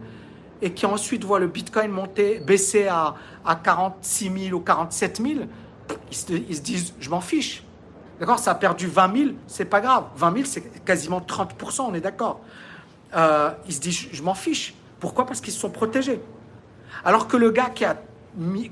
[0.61, 3.15] et qui ensuite voient le Bitcoin monter, baisser à,
[3.45, 5.41] à 46 000 ou 47 000,
[6.11, 7.63] ils se, disent, je m'en fiche.
[8.19, 8.41] D'accord?
[8.41, 10.07] Ça a perdu 20 000, c'est pas grave.
[10.17, 12.41] 20 000, c'est quasiment 30% on est d'accord.
[13.15, 14.75] Euh, ils se disent, je m'en fiche.
[15.01, 15.27] Pourquoi?
[15.27, 16.21] Parce qu'ils se sont protégés.
[17.05, 17.97] Alors que le gars qui a,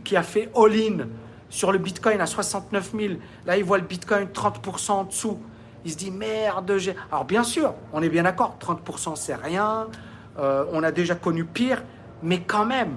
[0.05, 1.07] qui a fait all-in
[1.49, 3.15] sur le Bitcoin à 69 000,
[3.47, 5.39] là, il voit le Bitcoin 30% en dessous.
[5.85, 6.95] Il se dit, merde, j'ai...
[7.11, 9.89] Alors bien sûr, on est bien d'accord, 30% c'est rien.
[10.39, 11.83] Euh, on a déjà connu pire.
[12.23, 12.97] Mais quand même,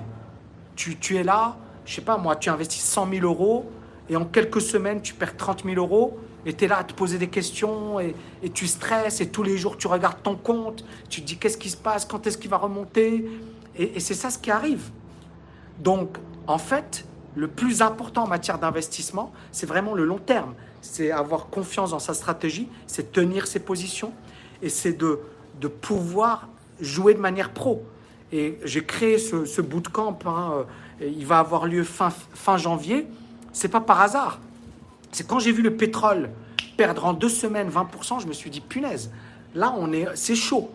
[0.76, 3.72] tu, tu es là, je sais pas moi, tu investis 100 000 euros
[4.10, 6.94] et en quelques semaines, tu perds 30 000 euros et tu es là à te
[6.94, 8.16] poser des questions et,
[8.54, 11.70] tu stresses et tous les jours tu regardes ton compte, tu te dis qu'est-ce qui
[11.70, 13.26] se passe, quand est-ce qu'il va remonter?
[13.76, 14.92] Et, c'est ça ce qui arrive.
[15.80, 16.18] Donc
[16.48, 20.54] en fait, le plus important en matière d'investissement, c'est vraiment le long terme.
[20.82, 24.14] C'est avoir confiance dans sa stratégie, c'est tenir ses positions
[24.62, 25.20] et c'est de,
[25.82, 26.50] pouvoir
[26.82, 27.84] jouer de manière pro.
[28.34, 30.66] Et j'ai créé ce, ce bootcamp, hein,
[31.00, 33.08] il va avoir lieu fin, fin janvier.
[33.54, 34.40] C'est pas par hasard.
[35.14, 36.32] C'est quand j'ai vu le pétrole
[36.76, 39.12] perdre en deux semaines 20%, je me suis dit, punaise,
[39.54, 40.72] là, on est, c'est chaud.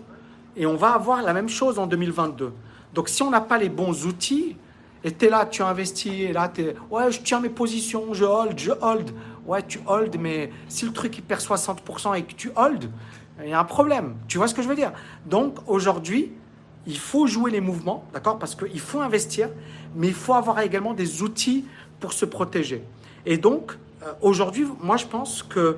[0.57, 2.53] Et on va avoir la même chose en 2022.
[2.95, 4.57] Donc, si on n'a pas les bons outils,
[5.03, 8.14] et tu es là, tu investis, et là, tu es, ouais, je tiens mes positions,
[8.14, 9.11] je hold, je hold.
[9.45, 12.91] Ouais, tu hold, mais si le truc, il perd 60% et que tu hold,
[13.43, 14.14] il y a un problème.
[14.28, 14.93] Tu vois ce que je veux dire?
[15.26, 16.30] Donc, aujourd'hui,
[16.86, 18.39] il faut jouer les mouvements, d'accord?
[18.39, 19.49] Parce qu'il faut investir,
[19.97, 21.64] mais il faut avoir également des outils
[21.99, 22.84] pour se protéger.
[23.26, 23.76] Et donc,
[24.20, 25.76] aujourd'hui, moi, je pense que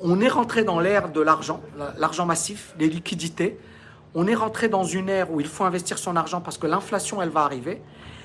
[0.00, 1.60] on est rentré dans l'ère de l'argent,
[1.98, 3.58] l'argent massif, les liquidités.
[4.14, 7.22] On est rentré dans une ère où il faut investir son argent parce que l'inflation,
[7.22, 7.80] elle va arriver.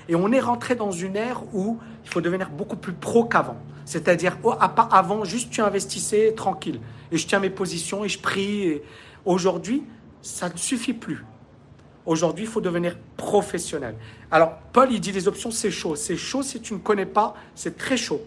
[0.08, 3.58] Et on est rentré dans une ère où il faut devenir beaucoup plus pro qu'avant.
[3.86, 6.80] C'est-à-dire, oh, avant, juste tu investissais tranquille.
[7.12, 8.82] Et je tiens mes positions et je prie.
[9.26, 9.84] Aujourd'hui,
[10.22, 11.24] ça ne suffit plus.
[12.06, 13.96] Aujourd'hui, il faut devenir professionnel.
[14.32, 15.96] Alors, Paul, il dit les options, c'est chaud.
[15.96, 18.22] C'est chaud si tu ne connais pas, c'est très chaud.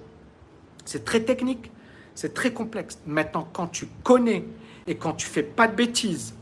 [0.85, 1.71] C'est très technique,
[2.15, 2.99] c'est très complexe.
[3.07, 4.45] Maintenant, quand tu connais
[4.87, 6.35] et quand tu fais pas de bêtises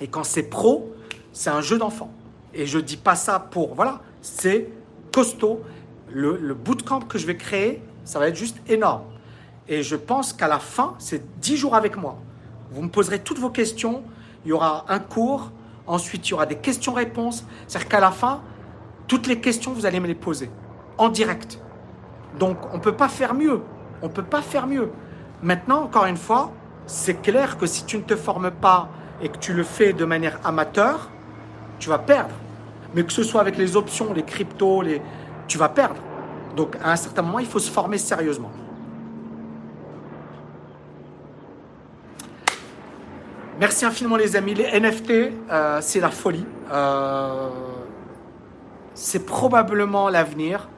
[0.00, 0.94] et quand c'est pro,
[1.32, 2.10] c'est un jeu d'enfant.
[2.54, 4.68] Et je dis pas ça pour voilà, c'est
[5.12, 5.62] costaud.
[6.10, 9.02] Le, le bootcamp que je vais créer, ça va être juste énorme.
[9.68, 12.18] Et je pense qu'à la fin, c'est 10 jours avec moi.
[12.70, 14.02] Vous me poserez toutes vos questions.
[14.44, 15.50] Il y aura un cours.
[15.86, 17.44] Ensuite, il y aura des questions-réponses.
[17.66, 18.40] C'est-à-dire qu'à la fin,
[19.06, 20.50] toutes les questions, vous allez me les poser
[20.96, 21.58] en direct.
[22.38, 23.60] Donc on ne peut pas faire mieux.
[24.02, 24.90] On ne peut pas faire mieux.
[25.42, 26.52] Maintenant, encore une fois,
[26.86, 28.88] c'est clair que si tu ne te formes pas
[29.20, 31.10] et que tu le fais de manière amateur,
[31.78, 32.34] tu vas perdre.
[32.94, 34.82] Mais que ce soit avec les options, les cryptos,
[35.46, 36.00] tu vas perdre.
[36.56, 38.50] Donc à un certain moment, il faut se former sérieusement.
[43.60, 44.54] Merci infiniment les amis.
[44.54, 45.10] Les NFT,
[45.50, 46.46] euh, c'est la folie.
[46.72, 47.48] Euh,
[48.94, 50.68] c'est probablement l'avenir.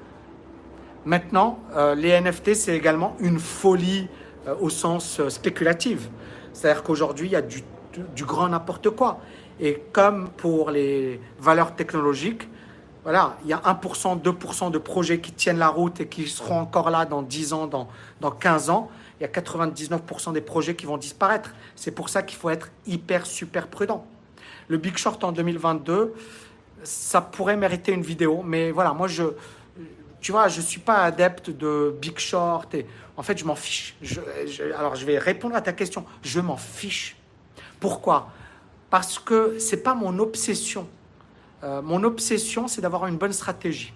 [1.04, 4.08] Maintenant, euh, les NFT, c'est également une folie
[4.46, 6.10] euh, au sens euh, spéculatif.
[6.52, 7.62] C'est-à-dire qu'aujourd'hui, il y a du,
[8.14, 9.20] du grand n'importe quoi.
[9.60, 12.48] Et comme pour les valeurs technologiques,
[13.02, 16.60] voilà, il y a 1%, 2% de projets qui tiennent la route et qui seront
[16.60, 17.88] encore là dans 10 ans, dans,
[18.20, 18.90] dans 15 ans.
[19.18, 21.54] Il y a 99% des projets qui vont disparaître.
[21.76, 24.06] C'est pour ça qu'il faut être hyper, super prudent.
[24.68, 26.12] Le Big Short en 2022,
[26.82, 29.24] ça pourrait mériter une vidéo, mais voilà, moi je,
[30.20, 32.74] tu vois, je ne suis pas adepte de Big Short.
[33.16, 33.96] En fait, je m'en fiche.
[34.76, 36.04] alors, je vais répondre à ta question.
[36.22, 37.16] Je m'en fiche.
[37.80, 38.30] Pourquoi?
[38.90, 40.88] Parce que ce n'est pas mon obsession.
[41.62, 43.92] Euh, mon obsession, c'est d'avoir une bonne stratégie.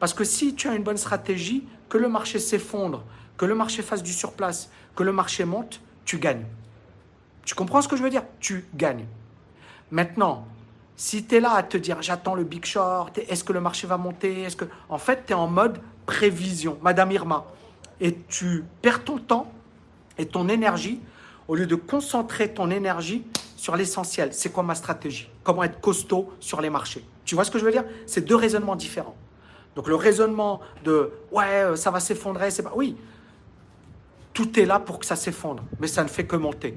[0.00, 3.04] Parce que si tu as une bonne stratégie, que le marché s'effondre,
[3.36, 6.44] que le marché fasse du surplace, que le marché monte, tu gagnes.
[7.44, 8.24] Tu comprends ce que je veux dire?
[8.40, 9.06] Tu gagnes.
[9.90, 10.46] Maintenant,
[10.98, 13.86] si tu es là à te dire j'attends le big short, est-ce que le marché
[13.86, 14.42] va monter?
[14.42, 14.64] Est-ce que...
[14.88, 17.46] En fait, tu es en mode prévision, Madame Irma.
[18.00, 19.50] Et tu perds ton temps
[20.18, 21.00] et ton énergie
[21.46, 23.24] au lieu de concentrer ton énergie
[23.56, 24.30] sur l'essentiel.
[24.32, 25.30] C'est quoi ma stratégie?
[25.44, 27.04] Comment être costaud sur les marchés?
[27.24, 27.84] Tu vois ce que je veux dire?
[28.06, 29.16] C'est deux raisonnements différents.
[29.76, 32.72] Donc le raisonnement de ouais, euh, ça va s'effondrer, c'est pas.
[32.74, 32.96] Oui,
[34.32, 36.76] tout est là pour que ça s'effondre, mais ça ne fait que monter.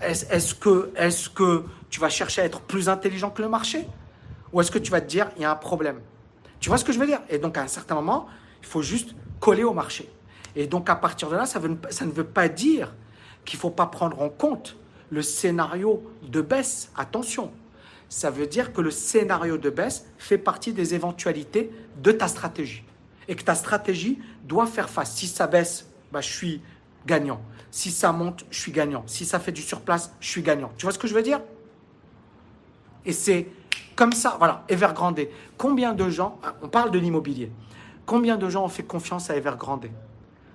[0.00, 3.86] Est-ce que, est que tu vas chercher à être plus intelligent que le marché
[4.52, 6.00] Ou est-ce que tu vas te dire, il y a un problème?
[6.60, 7.20] Tu vois ce que je veux dire?
[7.28, 8.26] Et donc, à un certain moment,
[8.60, 10.10] il faut juste coller au marché.
[10.54, 11.60] Et donc, à partir de là, ça,
[11.90, 12.94] ça ne veut pas dire
[13.44, 14.76] qu'il ne faut pas prendre en compte
[15.10, 16.90] le scénario de baisse.
[16.96, 17.52] Attention,
[18.08, 21.70] ça veut dire que le scénario de baisse fait partie des éventualités
[22.02, 22.84] de ta stratégie.
[23.28, 25.14] Et que ta stratégie doit faire face.
[25.14, 26.62] Si ça baisse, bah, je suis
[27.06, 27.40] gagnant.
[27.70, 29.02] Si ça monte, je suis gagnant.
[29.06, 30.72] Si ça fait du surplace, je suis gagnant.
[30.76, 31.40] Tu vois ce que je veux dire?
[33.06, 33.46] Et c'est
[33.94, 35.20] comme ça, voilà, Evergrande.
[35.56, 37.50] Combien de gens, on parle de l'immobilier,
[38.04, 39.86] combien de gens ont fait confiance à Evergrande?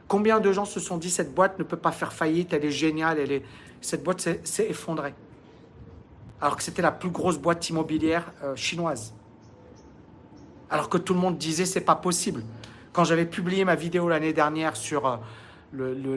[0.07, 2.71] Combien de gens se sont dit cette boîte ne peut pas faire faillite, elle est
[2.71, 3.43] géniale, elle est...
[3.79, 5.15] cette boîte s'est effondrée
[6.41, 9.13] alors que c'était la plus grosse boîte immobilière euh, chinoise.
[10.69, 12.43] Alors que tout le monde disait c'est pas possible.
[12.93, 15.17] Quand j'avais publié ma vidéo l'année dernière sur euh,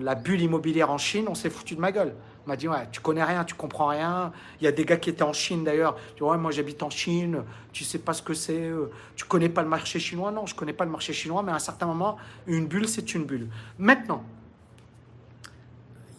[0.01, 2.14] la bulle immobilière en Chine, on s'est foutu de ma gueule.
[2.47, 4.32] M'a dit ouais, tu connais rien, tu comprends rien.
[4.61, 5.97] Il y a des gars qui étaient en Chine d'ailleurs.
[6.16, 7.42] Tu vois, moi j'habite en Chine,
[7.72, 10.30] tu sais pas ce que c'est, euh, tu connais pas le marché chinois.
[10.30, 12.16] Non, je connais pas le marché chinois, mais à un certain moment,
[12.47, 13.49] une bulle c'est une bulle.
[13.78, 14.24] Maintenant,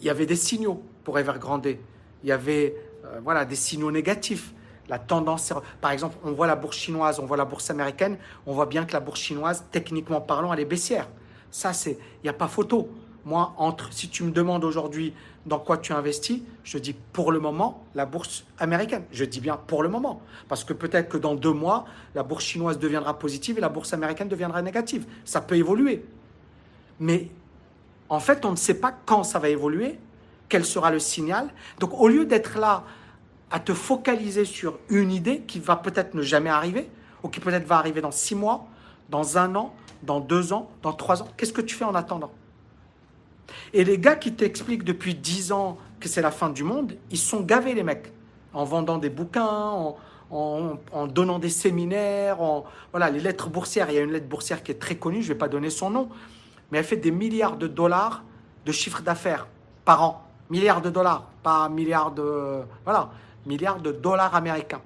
[0.00, 1.66] il y avait des signaux pour Evergrande.
[1.66, 2.74] Il y avait
[3.04, 4.52] euh, voilà, des signaux négatifs.
[4.88, 8.52] La tendance, par exemple, on voit la bourse chinoise, on voit la bourse américaine, on
[8.52, 11.08] voit bien que la bourse chinoise, techniquement parlant, elle est baissière.
[11.50, 12.88] Ça, c'est, il n'y a pas photo.
[13.24, 15.12] Moi, entre, si tu me demandes aujourd'hui
[15.46, 19.04] dans quoi tu investis, je dis pour le moment la bourse américaine.
[19.12, 22.44] Je dis bien pour le moment, parce que peut-être que dans deux mois, la bourse
[22.44, 25.06] chinoise deviendra positive et la bourse américaine deviendra négative.
[25.24, 26.04] Ça peut évoluer.
[26.98, 27.28] Mais
[28.08, 29.98] en fait, on ne sait pas quand ça va évoluer,
[30.48, 31.48] quel sera le signal.
[31.78, 32.84] Donc au lieu d'être là
[33.50, 36.90] à te focaliser sur une idée qui va peut-être ne jamais arriver,
[37.22, 38.66] ou qui peut-être va arriver dans six mois,
[39.08, 42.32] dans un an, dans deux ans, dans trois ans, qu'est-ce que tu fais en attendant?
[43.72, 47.18] Et les gars qui t'expliquent depuis dix ans que c'est la fin du monde, ils
[47.18, 48.12] sont gavés les mecs,
[48.52, 49.94] en vendant des bouquins,
[50.30, 53.90] en, donnant des séminaires, en, voilà, les lettres boursières.
[53.90, 55.70] Il y a une lettre boursière qui est très connue, je ne vais pas donner
[55.70, 56.08] son nom,
[56.70, 58.22] mais elle fait des milliards de dollars
[58.64, 59.46] de chiffre d'affaires
[59.84, 60.22] par an.
[60.50, 62.60] Milliards de dollars, pas milliards de...
[62.84, 63.10] Voilà,
[63.46, 64.82] milliards de dollars américains.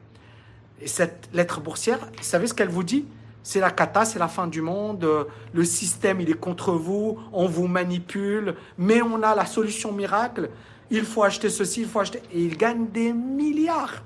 [0.80, 3.06] Et cette lettre boursière, vous savez ce qu'elle vous dit?
[3.42, 7.46] C'est la cata, c'est la fin du monde, le système il est contre vous, on
[7.46, 10.50] vous manipule, mais on a la solution miracle,
[10.90, 12.20] il faut acheter ceci, il faut acheter...
[12.32, 14.02] Et il gagne des milliards.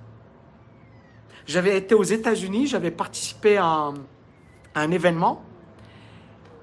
[1.46, 3.94] J'avais été aux États-Unis, j'avais participé à un,
[4.74, 5.44] à un événement,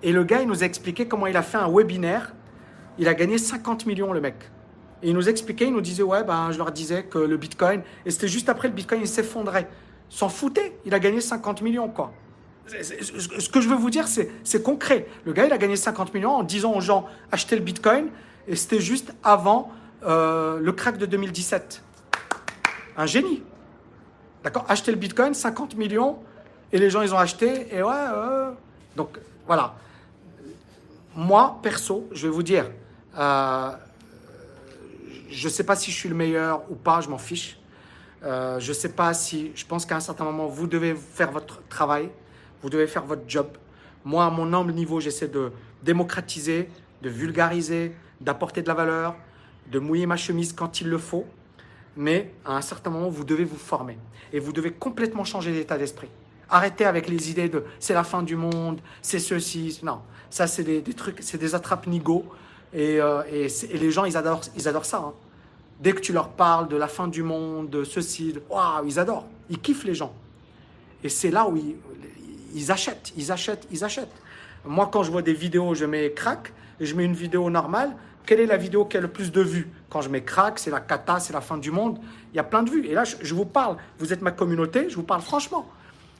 [0.03, 2.33] et le gars, il nous a expliqué comment il a fait un webinaire.
[2.97, 4.35] Il a gagné 50 millions, le mec.
[5.03, 7.81] Et il nous expliquait, il nous disait, ouais, ben, je leur disais que le Bitcoin,
[8.05, 9.67] et c'était juste après le Bitcoin, il s'effondrait.
[10.09, 12.11] S'en foutait, il a gagné 50 millions, quoi.
[12.81, 15.07] Ce que je veux vous dire, c'est concret.
[15.25, 18.07] Le gars, il a gagné 50 millions en disant aux gens, achetez le Bitcoin,
[18.47, 19.71] et c'était juste avant
[20.03, 21.83] euh, le crack de 2017.
[22.97, 23.43] Un génie.
[24.43, 24.65] D'accord?
[24.69, 26.19] Acheter le Bitcoin, 50 millions,
[26.71, 27.93] et les gens, ils ont acheté, et ouais,
[28.95, 29.75] donc voilà.
[31.15, 32.71] Moi, perso, je vais vous dire,
[33.17, 33.71] euh,
[35.29, 37.57] je ne sais pas si je suis le meilleur ou pas, je m'en fiche.
[38.23, 41.31] Euh, je ne sais pas si, je pense qu'à un certain moment, vous devez faire
[41.31, 42.09] votre travail,
[42.61, 43.47] vous devez faire votre job.
[44.03, 45.51] Moi, à mon humble niveau, j'essaie de
[45.83, 46.69] démocratiser,
[47.01, 49.15] de vulgariser, d'apporter de la valeur,
[49.71, 51.25] de mouiller ma chemise quand il le faut.
[51.97, 53.97] Mais à un certain moment, vous devez vous former
[54.31, 56.09] et vous devez complètement changer d'état d'esprit.
[56.49, 59.79] Arrêtez avec les idées de c'est la fin du monde, c'est ceci.
[59.83, 62.25] Non, ça, c'est des, des, trucs, c'est des attrapes-nigauds.
[62.73, 63.47] Euh, et,
[63.77, 64.97] les gens, ils adorent, ils adorent ça.
[64.97, 65.13] Hein.
[65.79, 69.27] Dès que tu leur parles de la fin du monde, de ceci, waouh, ils adorent.
[69.49, 70.13] Ils kiffent les gens.
[71.03, 71.75] Et c'est là où ils,
[72.71, 74.15] achètent, ils achètent, ils achètent.
[74.65, 77.95] Moi, quand je vois des vidéos, je mets crack, je mets une vidéo normale.
[78.25, 79.67] Quelle est la vidéo qui a le plus de vues?
[79.89, 81.99] Quand je mets crack, c'est la cata, c'est la fin du monde.
[82.33, 82.85] Il y a plein de vues.
[82.85, 83.77] Et là, je vous parle.
[83.97, 85.67] Vous êtes ma communauté, je vous parle franchement.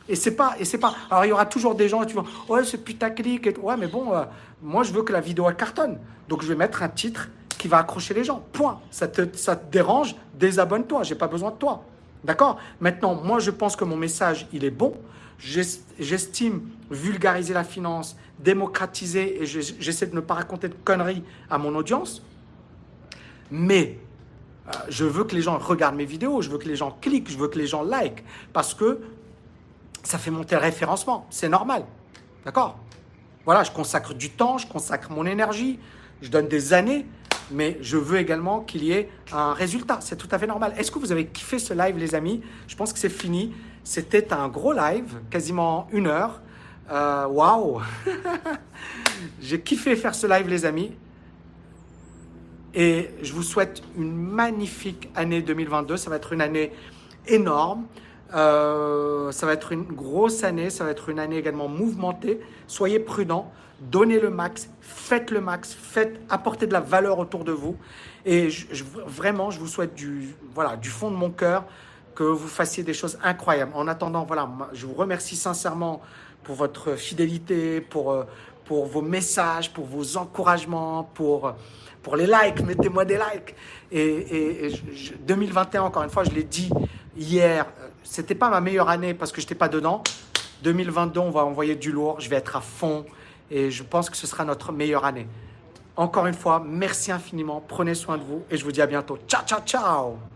[0.10, 0.96] Et c'est pas, et c'est pas.
[1.10, 3.48] Alors il y aura toujours des gens, tu vois, ouais, c'est putaclic.
[3.48, 3.58] Et...
[3.58, 4.24] Ouais, mais bon, euh,
[4.62, 6.00] moi je veux que la vidéo elle cartonne.
[6.28, 8.44] Donc je vais mettre un titre qui va accrocher les gens.
[8.52, 8.82] Point.
[8.90, 11.04] Ça te, ça te dérange, désabonne-toi.
[11.04, 11.86] J'ai pas besoin de toi.
[12.24, 12.60] D'accord?
[12.80, 14.94] Maintenant, moi je pense que mon message il est bon.
[15.40, 21.74] J'estime vulgariser la finance, démocratiser et j'essaie de ne pas raconter de conneries à mon
[21.76, 22.22] audience.
[23.50, 23.98] Mais
[24.68, 27.30] euh, je veux que les gens regardent mes vidéos, je veux que les gens cliquent,
[27.30, 29.00] je veux que les gens like, parce que
[30.04, 31.26] ça fait monter le référencement.
[31.30, 31.86] C'est normal.
[32.46, 32.78] D'accord?
[33.46, 35.80] Voilà, je consacre du temps, je consacre mon énergie,
[36.22, 37.08] je donne des années,
[37.52, 40.00] mais je veux également qu'il y ait un résultat.
[40.02, 40.74] C'est tout à fait normal.
[40.78, 42.42] Est-ce que vous avez kiffé ce live, les amis?
[42.68, 43.54] Je pense que c'est fini.
[43.84, 46.42] C'était un gros live, quasiment une heure.
[46.92, 47.82] Euh, waouh
[49.42, 50.92] J'ai kiffé faire ce live, les amis.
[52.74, 55.98] Et je vous souhaite une magnifique année 2022.
[55.98, 56.72] Ça va être une année
[57.28, 57.86] énorme.
[58.34, 60.70] Euh, ça va être une grosse année.
[60.70, 62.40] Ça va être une année également mouvementée.
[62.68, 63.52] Soyez prudents.
[63.82, 64.70] Donnez le max.
[64.80, 65.74] Faites le max.
[65.74, 67.76] Faites, apportez de la valeur autour de vous.
[68.26, 68.50] Et
[69.08, 71.66] vraiment, je vous souhaite du, voilà, du fond de mon cœur
[72.14, 73.72] que vous fassiez des choses incroyables.
[73.74, 76.02] En attendant, voilà, je vous remercie sincèrement
[76.44, 78.24] pour votre fidélité, pour, euh,
[78.66, 81.56] pour vos messages, pour vos encouragements, pour,
[82.04, 82.62] pour les likes.
[82.62, 83.56] Mettez-moi des likes.
[83.92, 84.72] Et,
[85.22, 86.70] 2021, encore une fois, je l'ai dit
[87.18, 90.04] hier, euh, c'était pas ma meilleure année parce que je n'étais pas dedans.
[90.62, 92.20] 2022, on va envoyer du lourd.
[92.20, 93.06] Je vais être à fond
[93.52, 95.28] et je pense que ce sera notre meilleure année.
[95.98, 97.64] Encore une fois, merci infiniment.
[97.68, 99.20] Prenez soin de vous et je vous dis à bientôt.
[99.28, 100.31] Ciao, ciao, ciao